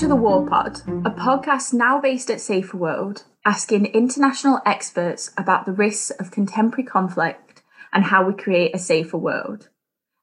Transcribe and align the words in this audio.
to 0.00 0.08
the 0.08 0.16
War 0.16 0.48
Pod, 0.48 0.78
a 1.04 1.10
podcast 1.10 1.74
now 1.74 2.00
based 2.00 2.30
at 2.30 2.40
Safer 2.40 2.78
World, 2.78 3.24
asking 3.44 3.84
international 3.84 4.62
experts 4.64 5.30
about 5.36 5.66
the 5.66 5.72
risks 5.72 6.08
of 6.08 6.30
contemporary 6.30 6.84
conflict 6.84 7.62
and 7.92 8.04
how 8.04 8.26
we 8.26 8.32
create 8.32 8.74
a 8.74 8.78
safer 8.78 9.18
world. 9.18 9.68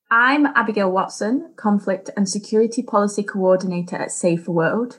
I'm 0.09 0.47
Abigail 0.47 0.91
Watson, 0.91 1.53
Conflict 1.57 2.09
and 2.17 2.27
Security 2.27 2.81
Policy 2.81 3.21
Coordinator 3.21 3.97
at 3.97 4.11
Safer 4.11 4.51
World. 4.51 4.97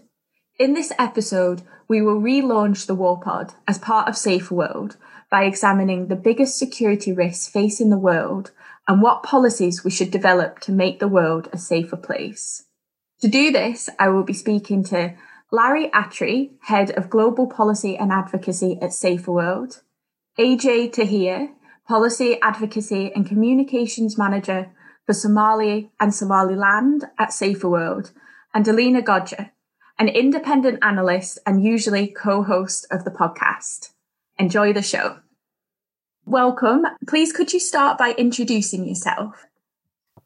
In 0.60 0.74
this 0.74 0.92
episode, 0.96 1.62
we 1.88 2.00
will 2.00 2.20
relaunch 2.20 2.86
the 2.86 2.94
War 2.94 3.18
Pod 3.18 3.54
as 3.66 3.78
part 3.78 4.06
of 4.08 4.16
Safer 4.16 4.54
World 4.54 4.96
by 5.28 5.42
examining 5.42 6.06
the 6.06 6.14
biggest 6.14 6.56
security 6.56 7.12
risks 7.12 7.48
facing 7.48 7.90
the 7.90 7.98
world 7.98 8.52
and 8.86 9.02
what 9.02 9.24
policies 9.24 9.82
we 9.82 9.90
should 9.90 10.12
develop 10.12 10.60
to 10.60 10.70
make 10.70 11.00
the 11.00 11.08
world 11.08 11.48
a 11.52 11.58
safer 11.58 11.96
place. 11.96 12.67
To 13.20 13.28
do 13.28 13.50
this, 13.50 13.88
I 13.98 14.08
will 14.10 14.22
be 14.22 14.32
speaking 14.32 14.84
to 14.84 15.14
Larry 15.50 15.90
Attree, 15.90 16.52
Head 16.60 16.92
of 16.92 17.10
Global 17.10 17.48
Policy 17.48 17.96
and 17.96 18.12
Advocacy 18.12 18.78
at 18.80 18.92
Safer 18.92 19.32
World, 19.32 19.82
AJ 20.38 20.92
Tahir, 20.92 21.50
Policy, 21.88 22.40
Advocacy 22.40 23.10
and 23.12 23.26
Communications 23.26 24.16
Manager 24.16 24.70
for 25.04 25.14
Somali 25.14 25.90
and 25.98 26.14
Somaliland 26.14 27.06
at 27.18 27.32
Safer 27.32 27.68
World, 27.68 28.12
and 28.54 28.64
Delina 28.64 29.02
Goxho, 29.02 29.50
an 29.98 30.08
independent 30.08 30.78
analyst 30.82 31.38
and 31.44 31.64
usually 31.64 32.06
co 32.06 32.44
host 32.44 32.86
of 32.88 33.04
the 33.04 33.10
podcast. 33.10 33.90
Enjoy 34.38 34.72
the 34.72 34.82
show. 34.82 35.18
Welcome. 36.24 36.84
Please, 37.08 37.32
could 37.32 37.52
you 37.52 37.58
start 37.58 37.98
by 37.98 38.12
introducing 38.12 38.86
yourself? 38.86 39.46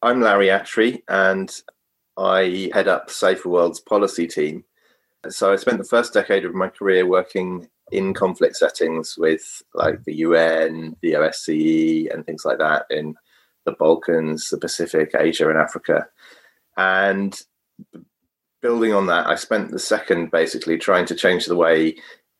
I'm 0.02 0.20
Larry 0.20 0.48
Attree, 0.48 1.02
and 1.08 1.62
I 2.16 2.70
head 2.72 2.88
up 2.88 3.10
Safer 3.10 3.48
World's 3.48 3.80
policy 3.80 4.26
team. 4.26 4.64
So 5.28 5.52
I 5.52 5.56
spent 5.56 5.78
the 5.78 5.84
first 5.84 6.12
decade 6.12 6.44
of 6.44 6.54
my 6.54 6.68
career 6.68 7.06
working 7.06 7.68
in 7.90 8.14
conflict 8.14 8.56
settings 8.56 9.16
with 9.16 9.62
like 9.74 10.02
the 10.04 10.16
UN, 10.16 10.96
the 11.02 11.12
OSCE, 11.12 12.12
and 12.12 12.24
things 12.24 12.44
like 12.44 12.58
that 12.58 12.86
in 12.90 13.14
the 13.64 13.72
Balkans, 13.72 14.48
the 14.48 14.58
Pacific, 14.58 15.12
Asia, 15.16 15.48
and 15.48 15.58
Africa. 15.58 16.06
And 16.76 17.38
building 18.60 18.94
on 18.94 19.06
that, 19.06 19.26
I 19.26 19.34
spent 19.34 19.70
the 19.70 19.78
second 19.78 20.30
basically 20.30 20.78
trying 20.78 21.06
to 21.06 21.14
change 21.14 21.46
the 21.46 21.56
way 21.56 21.96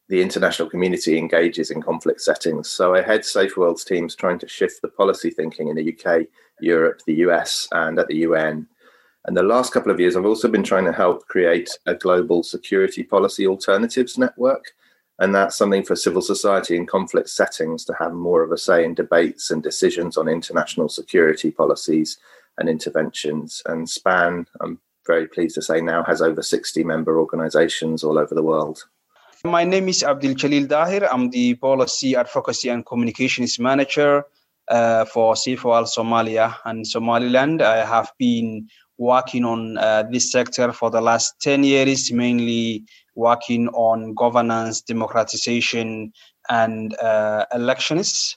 the 0.09 0.21
international 0.21 0.69
community 0.69 1.17
engages 1.17 1.71
in 1.71 1.83
conflict 1.83 2.21
settings. 2.21 2.69
So 2.69 2.95
I 2.95 3.03
head 3.03 3.25
Safer 3.25 3.61
World's 3.61 3.85
teams 3.85 4.15
trying 4.15 4.39
to 4.41 4.49
shift 4.49 4.83
the 4.83 4.89
policy 4.89 5.31
thinking 5.31 5.69
in 5.69 5.77
the 5.77 5.97
UK, 5.97 6.27
Europe, 6.61 7.03
the 7.07 7.15
US, 7.27 7.69
and 7.73 7.99
at 7.99 8.09
the 8.09 8.17
UN. 8.17 8.67
And 9.25 9.37
the 9.37 9.43
last 9.43 9.73
couple 9.73 9.93
of 9.93 10.01
years, 10.01 10.17
I've 10.17 10.27
also 10.27 10.49
been 10.49 10.65
trying 10.65 10.85
to 10.85 10.93
help 10.93 11.27
create 11.29 11.71
a 11.87 11.95
global 11.95 12.43
security 12.43 13.03
policy 13.05 13.47
alternatives 13.47 14.19
network 14.19 14.65
and 15.23 15.33
that's 15.33 15.57
something 15.57 15.85
for 15.85 15.95
civil 15.95 16.21
society 16.21 16.75
in 16.75 16.85
conflict 16.85 17.29
settings 17.29 17.85
to 17.85 17.95
have 17.99 18.13
more 18.13 18.43
of 18.43 18.51
a 18.51 18.59
say 18.59 18.85
in 18.85 18.93
debates 18.95 19.53
and 19.53 19.63
decisions 19.63 20.17
on 20.17 20.29
international 20.29 20.89
security 20.89 21.51
policies 21.51 22.19
and 22.59 22.69
interventions. 22.69 23.63
And 23.67 23.89
SPAN, 23.89 24.47
I'm 24.61 24.81
very 25.07 25.29
pleased 25.29 25.55
to 25.57 25.63
say, 25.63 25.81
now 25.81 26.03
has 26.03 26.23
over 26.23 26.43
60 26.43 26.83
member 26.83 27.21
organizations 27.21 28.03
all 28.03 28.19
over 28.19 28.35
the 28.35 28.43
world. 28.43 28.85
My 29.45 29.63
name 29.65 29.89
is 29.89 30.03
Abdul 30.03 30.35
Jalil 30.35 30.67
Dahir. 30.67 31.09
I'm 31.11 31.31
the 31.31 31.55
Policy 31.55 32.17
Advocacy 32.17 32.69
and 32.69 32.85
Communications 32.85 33.61
Manager 33.61 34.25
uh, 34.69 35.05
for 35.05 35.37
Safer 35.37 35.69
World 35.69 35.87
Somalia 35.87 36.57
and 36.65 36.85
Somaliland. 36.85 37.63
I 37.63 37.85
have 37.85 38.13
been 38.19 38.69
working 39.03 39.45
on 39.45 39.77
uh, 39.79 40.05
this 40.11 40.31
sector 40.31 40.73
for 40.73 40.91
the 40.91 41.01
last 41.01 41.35
10 41.41 41.65
years, 41.65 42.13
mainly 42.13 42.85
working 43.15 43.69
on 43.69 44.15
governance, 44.15 44.81
democratization, 44.81 46.13
and 46.49 46.97
uh, 46.99 47.45
elections. 47.53 48.37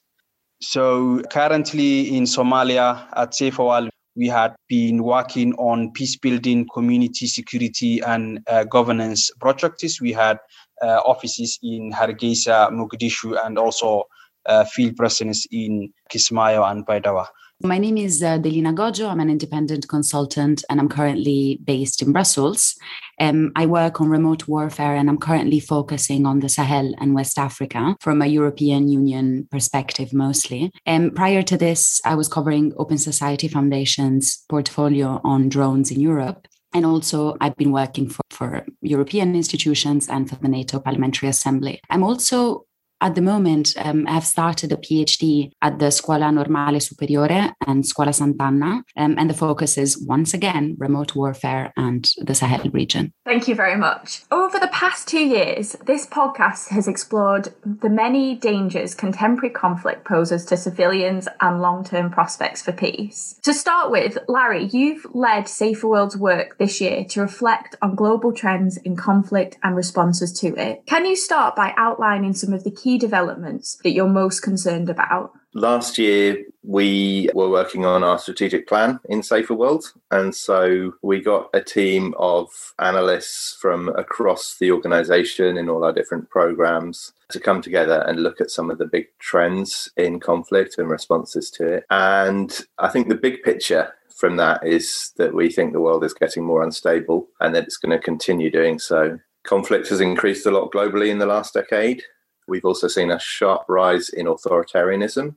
So 0.61 1.21
currently 1.31 2.15
in 2.15 2.23
Somalia 2.23 3.07
at 3.15 3.35
Safer 3.35 3.63
World, 3.63 3.89
we 4.15 4.27
had 4.27 4.55
been 4.69 5.03
working 5.03 5.53
on 5.55 5.91
peace 5.91 6.15
building, 6.17 6.67
community 6.73 7.27
security, 7.27 7.99
and 7.99 8.39
uh, 8.47 8.63
governance 8.63 9.29
projects. 9.41 10.01
We 10.01 10.13
had 10.13 10.39
uh, 10.81 11.01
offices 11.05 11.59
in 11.61 11.91
Hargeisa, 11.91 12.71
Mogadishu, 12.71 13.37
and 13.45 13.57
also 13.59 14.05
uh, 14.45 14.63
field 14.63 14.95
presence 14.95 15.45
in 15.51 15.91
Kismayo 16.09 16.69
and 16.69 16.85
Baidoa. 16.85 17.27
My 17.63 17.77
name 17.77 17.97
is 17.97 18.21
uh, 18.21 18.37
Delina 18.37 18.75
Goxho. 18.75 19.09
I'm 19.09 19.21
an 19.21 19.29
independent 19.29 19.87
consultant 19.87 20.65
and 20.69 20.77
I'm 20.77 20.89
currently 20.89 21.57
based 21.63 22.01
in 22.01 22.11
Brussels. 22.11 22.75
Um, 23.17 23.53
I 23.55 23.65
work 23.65 24.01
on 24.01 24.09
remote 24.09 24.45
warfare 24.45 24.93
and 24.93 25.09
I'm 25.09 25.17
currently 25.17 25.61
focusing 25.61 26.25
on 26.25 26.41
the 26.41 26.49
Sahel 26.49 26.93
and 26.99 27.15
West 27.15 27.39
Africa 27.39 27.95
from 28.01 28.21
a 28.21 28.27
European 28.27 28.89
Union 28.89 29.47
perspective 29.51 30.11
mostly. 30.11 30.69
Um, 30.85 31.11
prior 31.11 31.41
to 31.43 31.57
this, 31.57 32.01
I 32.03 32.15
was 32.15 32.27
covering 32.27 32.73
Open 32.77 32.97
Society 32.97 33.47
Foundation's 33.47 34.43
portfolio 34.49 35.21
on 35.23 35.47
drones 35.47 35.91
in 35.91 36.01
Europe. 36.01 36.49
And 36.73 36.85
also, 36.85 37.37
I've 37.39 37.55
been 37.55 37.71
working 37.71 38.09
for, 38.09 38.21
for 38.31 38.65
European 38.81 39.33
institutions 39.33 40.09
and 40.09 40.29
for 40.29 40.35
the 40.35 40.49
NATO 40.49 40.77
Parliamentary 40.81 41.29
Assembly. 41.29 41.79
I'm 41.89 42.03
also 42.03 42.64
at 43.01 43.15
the 43.15 43.21
moment, 43.21 43.73
um, 43.77 44.07
I 44.07 44.13
have 44.13 44.25
started 44.25 44.71
a 44.71 44.77
PhD 44.77 45.51
at 45.61 45.79
the 45.79 45.91
Scuola 45.91 46.31
Normale 46.31 46.79
Superiore 46.79 47.51
and 47.67 47.85
Scuola 47.85 48.11
Sant'Anna, 48.11 48.83
um, 48.95 49.15
and 49.17 49.29
the 49.29 49.33
focus 49.33 49.77
is 49.77 50.01
once 50.07 50.33
again 50.33 50.75
remote 50.79 51.15
warfare 51.15 51.73
and 51.75 52.09
the 52.21 52.33
Sahel 52.33 52.71
region. 52.71 53.13
Thank 53.25 53.47
you 53.47 53.55
very 53.55 53.75
much. 53.75 54.23
Over 54.31 54.59
the 54.59 54.69
past 54.69 55.07
two 55.07 55.25
years, 55.25 55.75
this 55.85 56.07
podcast 56.07 56.69
has 56.69 56.87
explored 56.87 57.49
the 57.65 57.89
many 57.89 58.35
dangers 58.35 58.95
contemporary 58.95 59.53
conflict 59.53 60.05
poses 60.05 60.45
to 60.45 60.57
civilians 60.57 61.27
and 61.41 61.61
long 61.61 61.83
term 61.83 62.09
prospects 62.09 62.61
for 62.61 62.71
peace. 62.71 63.39
To 63.43 63.53
start 63.53 63.91
with, 63.91 64.17
Larry, 64.27 64.65
you've 64.65 65.05
led 65.13 65.49
Safer 65.49 65.87
World's 65.87 66.17
work 66.17 66.57
this 66.57 66.79
year 66.79 67.03
to 67.09 67.21
reflect 67.21 67.75
on 67.81 67.95
global 67.95 68.31
trends 68.31 68.77
in 68.77 68.95
conflict 68.95 69.57
and 69.63 69.75
responses 69.75 70.31
to 70.39 70.55
it. 70.55 70.83
Can 70.85 71.05
you 71.05 71.15
start 71.15 71.55
by 71.55 71.73
outlining 71.77 72.33
some 72.33 72.53
of 72.53 72.63
the 72.63 72.71
key 72.71 72.84
developments 72.97 73.77
that 73.83 73.91
you're 73.91 74.07
most 74.07 74.41
concerned 74.41 74.89
about? 74.89 75.31
Last 75.53 75.97
year, 75.97 76.43
we 76.63 77.29
were 77.33 77.49
working 77.49 77.85
on 77.85 78.03
our 78.03 78.19
strategic 78.19 78.67
plan 78.67 78.99
in 79.07 79.23
Safer 79.23 79.53
World. 79.53 79.93
And 80.11 80.35
so 80.35 80.93
we 81.01 81.21
got 81.21 81.49
a 81.53 81.61
team 81.61 82.13
of 82.17 82.49
analysts 82.79 83.57
from 83.61 83.89
across 83.89 84.57
the 84.59 84.71
organization 84.71 85.57
in 85.57 85.69
all 85.69 85.85
our 85.85 85.93
different 85.93 86.29
programs 86.29 87.13
to 87.31 87.39
come 87.39 87.61
together 87.61 88.03
and 88.07 88.21
look 88.21 88.41
at 88.41 88.51
some 88.51 88.69
of 88.69 88.77
the 88.77 88.85
big 88.85 89.07
trends 89.19 89.89
in 89.95 90.19
conflict 90.19 90.77
and 90.77 90.89
responses 90.89 91.49
to 91.51 91.65
it. 91.65 91.85
And 91.89 92.53
I 92.77 92.89
think 92.89 93.07
the 93.07 93.15
big 93.15 93.41
picture 93.43 93.93
from 94.15 94.37
that 94.37 94.65
is 94.65 95.13
that 95.17 95.33
we 95.33 95.49
think 95.49 95.71
the 95.71 95.81
world 95.81 96.03
is 96.03 96.13
getting 96.13 96.43
more 96.43 96.63
unstable 96.63 97.27
and 97.39 97.55
that 97.55 97.63
it's 97.63 97.77
going 97.77 97.97
to 97.97 98.03
continue 98.03 98.51
doing 98.51 98.79
so. 98.79 99.19
Conflict 99.43 99.89
has 99.89 100.01
increased 100.01 100.45
a 100.45 100.51
lot 100.51 100.71
globally 100.71 101.09
in 101.09 101.19
the 101.19 101.25
last 101.25 101.53
decade. 101.53 102.03
We've 102.47 102.65
also 102.65 102.87
seen 102.87 103.11
a 103.11 103.19
sharp 103.19 103.65
rise 103.67 104.09
in 104.09 104.27
authoritarianism, 104.27 105.35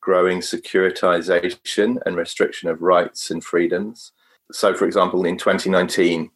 growing 0.00 0.40
securitization 0.40 1.98
and 2.06 2.16
restriction 2.16 2.68
of 2.68 2.82
rights 2.82 3.30
and 3.30 3.42
freedoms. 3.42 4.12
So, 4.52 4.74
for 4.74 4.86
example, 4.86 5.24
in 5.24 5.38
2019, 5.38 6.30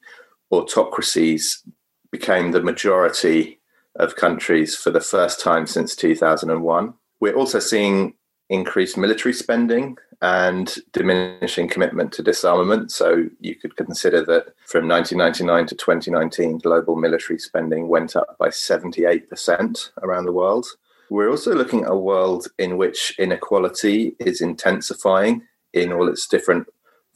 autocracies 0.50 1.62
became 2.10 2.50
the 2.50 2.62
majority 2.62 3.60
of 3.96 4.16
countries 4.16 4.76
for 4.76 4.90
the 4.90 5.00
first 5.00 5.40
time 5.40 5.66
since 5.66 5.94
2001. 5.94 6.94
We're 7.20 7.36
also 7.36 7.60
seeing 7.60 8.14
increased 8.48 8.96
military 8.96 9.32
spending 9.32 9.96
and 10.22 10.76
diminishing 10.92 11.68
commitment 11.68 12.12
to 12.12 12.22
disarmament. 12.22 12.92
So 12.92 13.26
you 13.40 13.54
could 13.54 13.76
consider 13.76 14.24
that 14.26 14.54
from 14.66 14.86
1999 14.86 15.66
to 15.66 15.74
2019, 15.74 16.58
global 16.58 16.96
military 16.96 17.38
spending 17.38 17.88
went 17.88 18.16
up 18.16 18.36
by 18.38 18.48
78% 18.48 19.90
around 20.02 20.26
the 20.26 20.32
world. 20.32 20.66
We're 21.08 21.30
also 21.30 21.54
looking 21.54 21.84
at 21.84 21.90
a 21.90 21.96
world 21.96 22.48
in 22.58 22.76
which 22.76 23.14
inequality 23.18 24.14
is 24.20 24.40
intensifying 24.40 25.42
in 25.72 25.92
all 25.92 26.08
its 26.08 26.26
different 26.26 26.68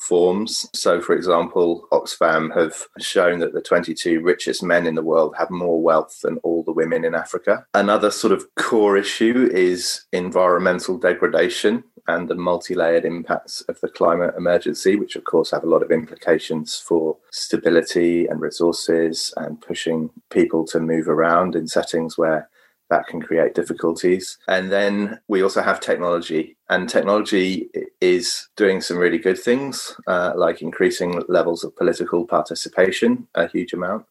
forms. 0.05 0.69
So, 0.75 1.01
for 1.01 1.15
example, 1.15 1.89
Oxfam 1.93 2.55
have 2.56 2.87
shown 2.99 3.39
that 3.41 3.55
the 3.55 3.62
22 3.62 4.21
richest 4.21 4.62
men 4.62 4.87
in 4.87 4.95
the 4.95 5.03
world 5.03 5.35
have 5.39 5.51
more 5.51 5.83
wealth 5.83 6.21
than 6.23 6.39
all 6.39 6.62
the 6.62 6.73
women 6.73 7.05
in 7.05 7.15
Africa. 7.15 7.67
Another 7.75 8.11
sort 8.11 8.33
of 8.33 8.55
core 8.56 8.97
issue 8.97 9.49
is 9.53 10.05
environmental 10.12 10.99
degradation 10.99 11.85
and 12.06 12.29
the 12.29 12.35
multi 12.35 12.75
layered 12.75 13.05
impacts 13.05 13.62
of 13.62 13.81
the 13.81 13.89
climate 13.89 14.35
emergency, 14.37 14.97
which 14.97 15.17
of 15.17 15.25
course 15.25 15.51
have 15.51 15.65
a 15.65 15.69
lot 15.69 15.83
of 15.83 15.91
implications 15.91 16.77
for 16.77 17.17
stability 17.31 18.27
and 18.27 18.41
resources 18.41 19.33
and 19.39 19.61
pushing 19.61 20.11
people 20.31 20.67
to 20.67 20.81
move 20.81 21.09
around 21.09 21.56
in 21.56 21.67
settings 21.67 22.19
where 22.19 22.49
that 22.90 23.06
can 23.06 23.20
create 23.20 23.54
difficulties. 23.54 24.38
And 24.48 24.70
then 24.70 25.20
we 25.28 25.42
also 25.42 25.62
have 25.62 25.81
technology, 25.81 26.56
and 26.69 26.88
technology 26.88 27.69
is 28.00 28.48
doing 28.56 28.81
some 28.81 28.98
really 28.98 29.19
good 29.19 29.38
things, 29.38 29.96
uh, 30.06 30.32
like 30.36 30.62
increasing 30.62 31.22
levels 31.28 31.64
of 31.64 31.76
political 31.76 32.26
participation 32.26 33.26
a 33.34 33.48
huge 33.48 33.72
amount. 33.72 34.06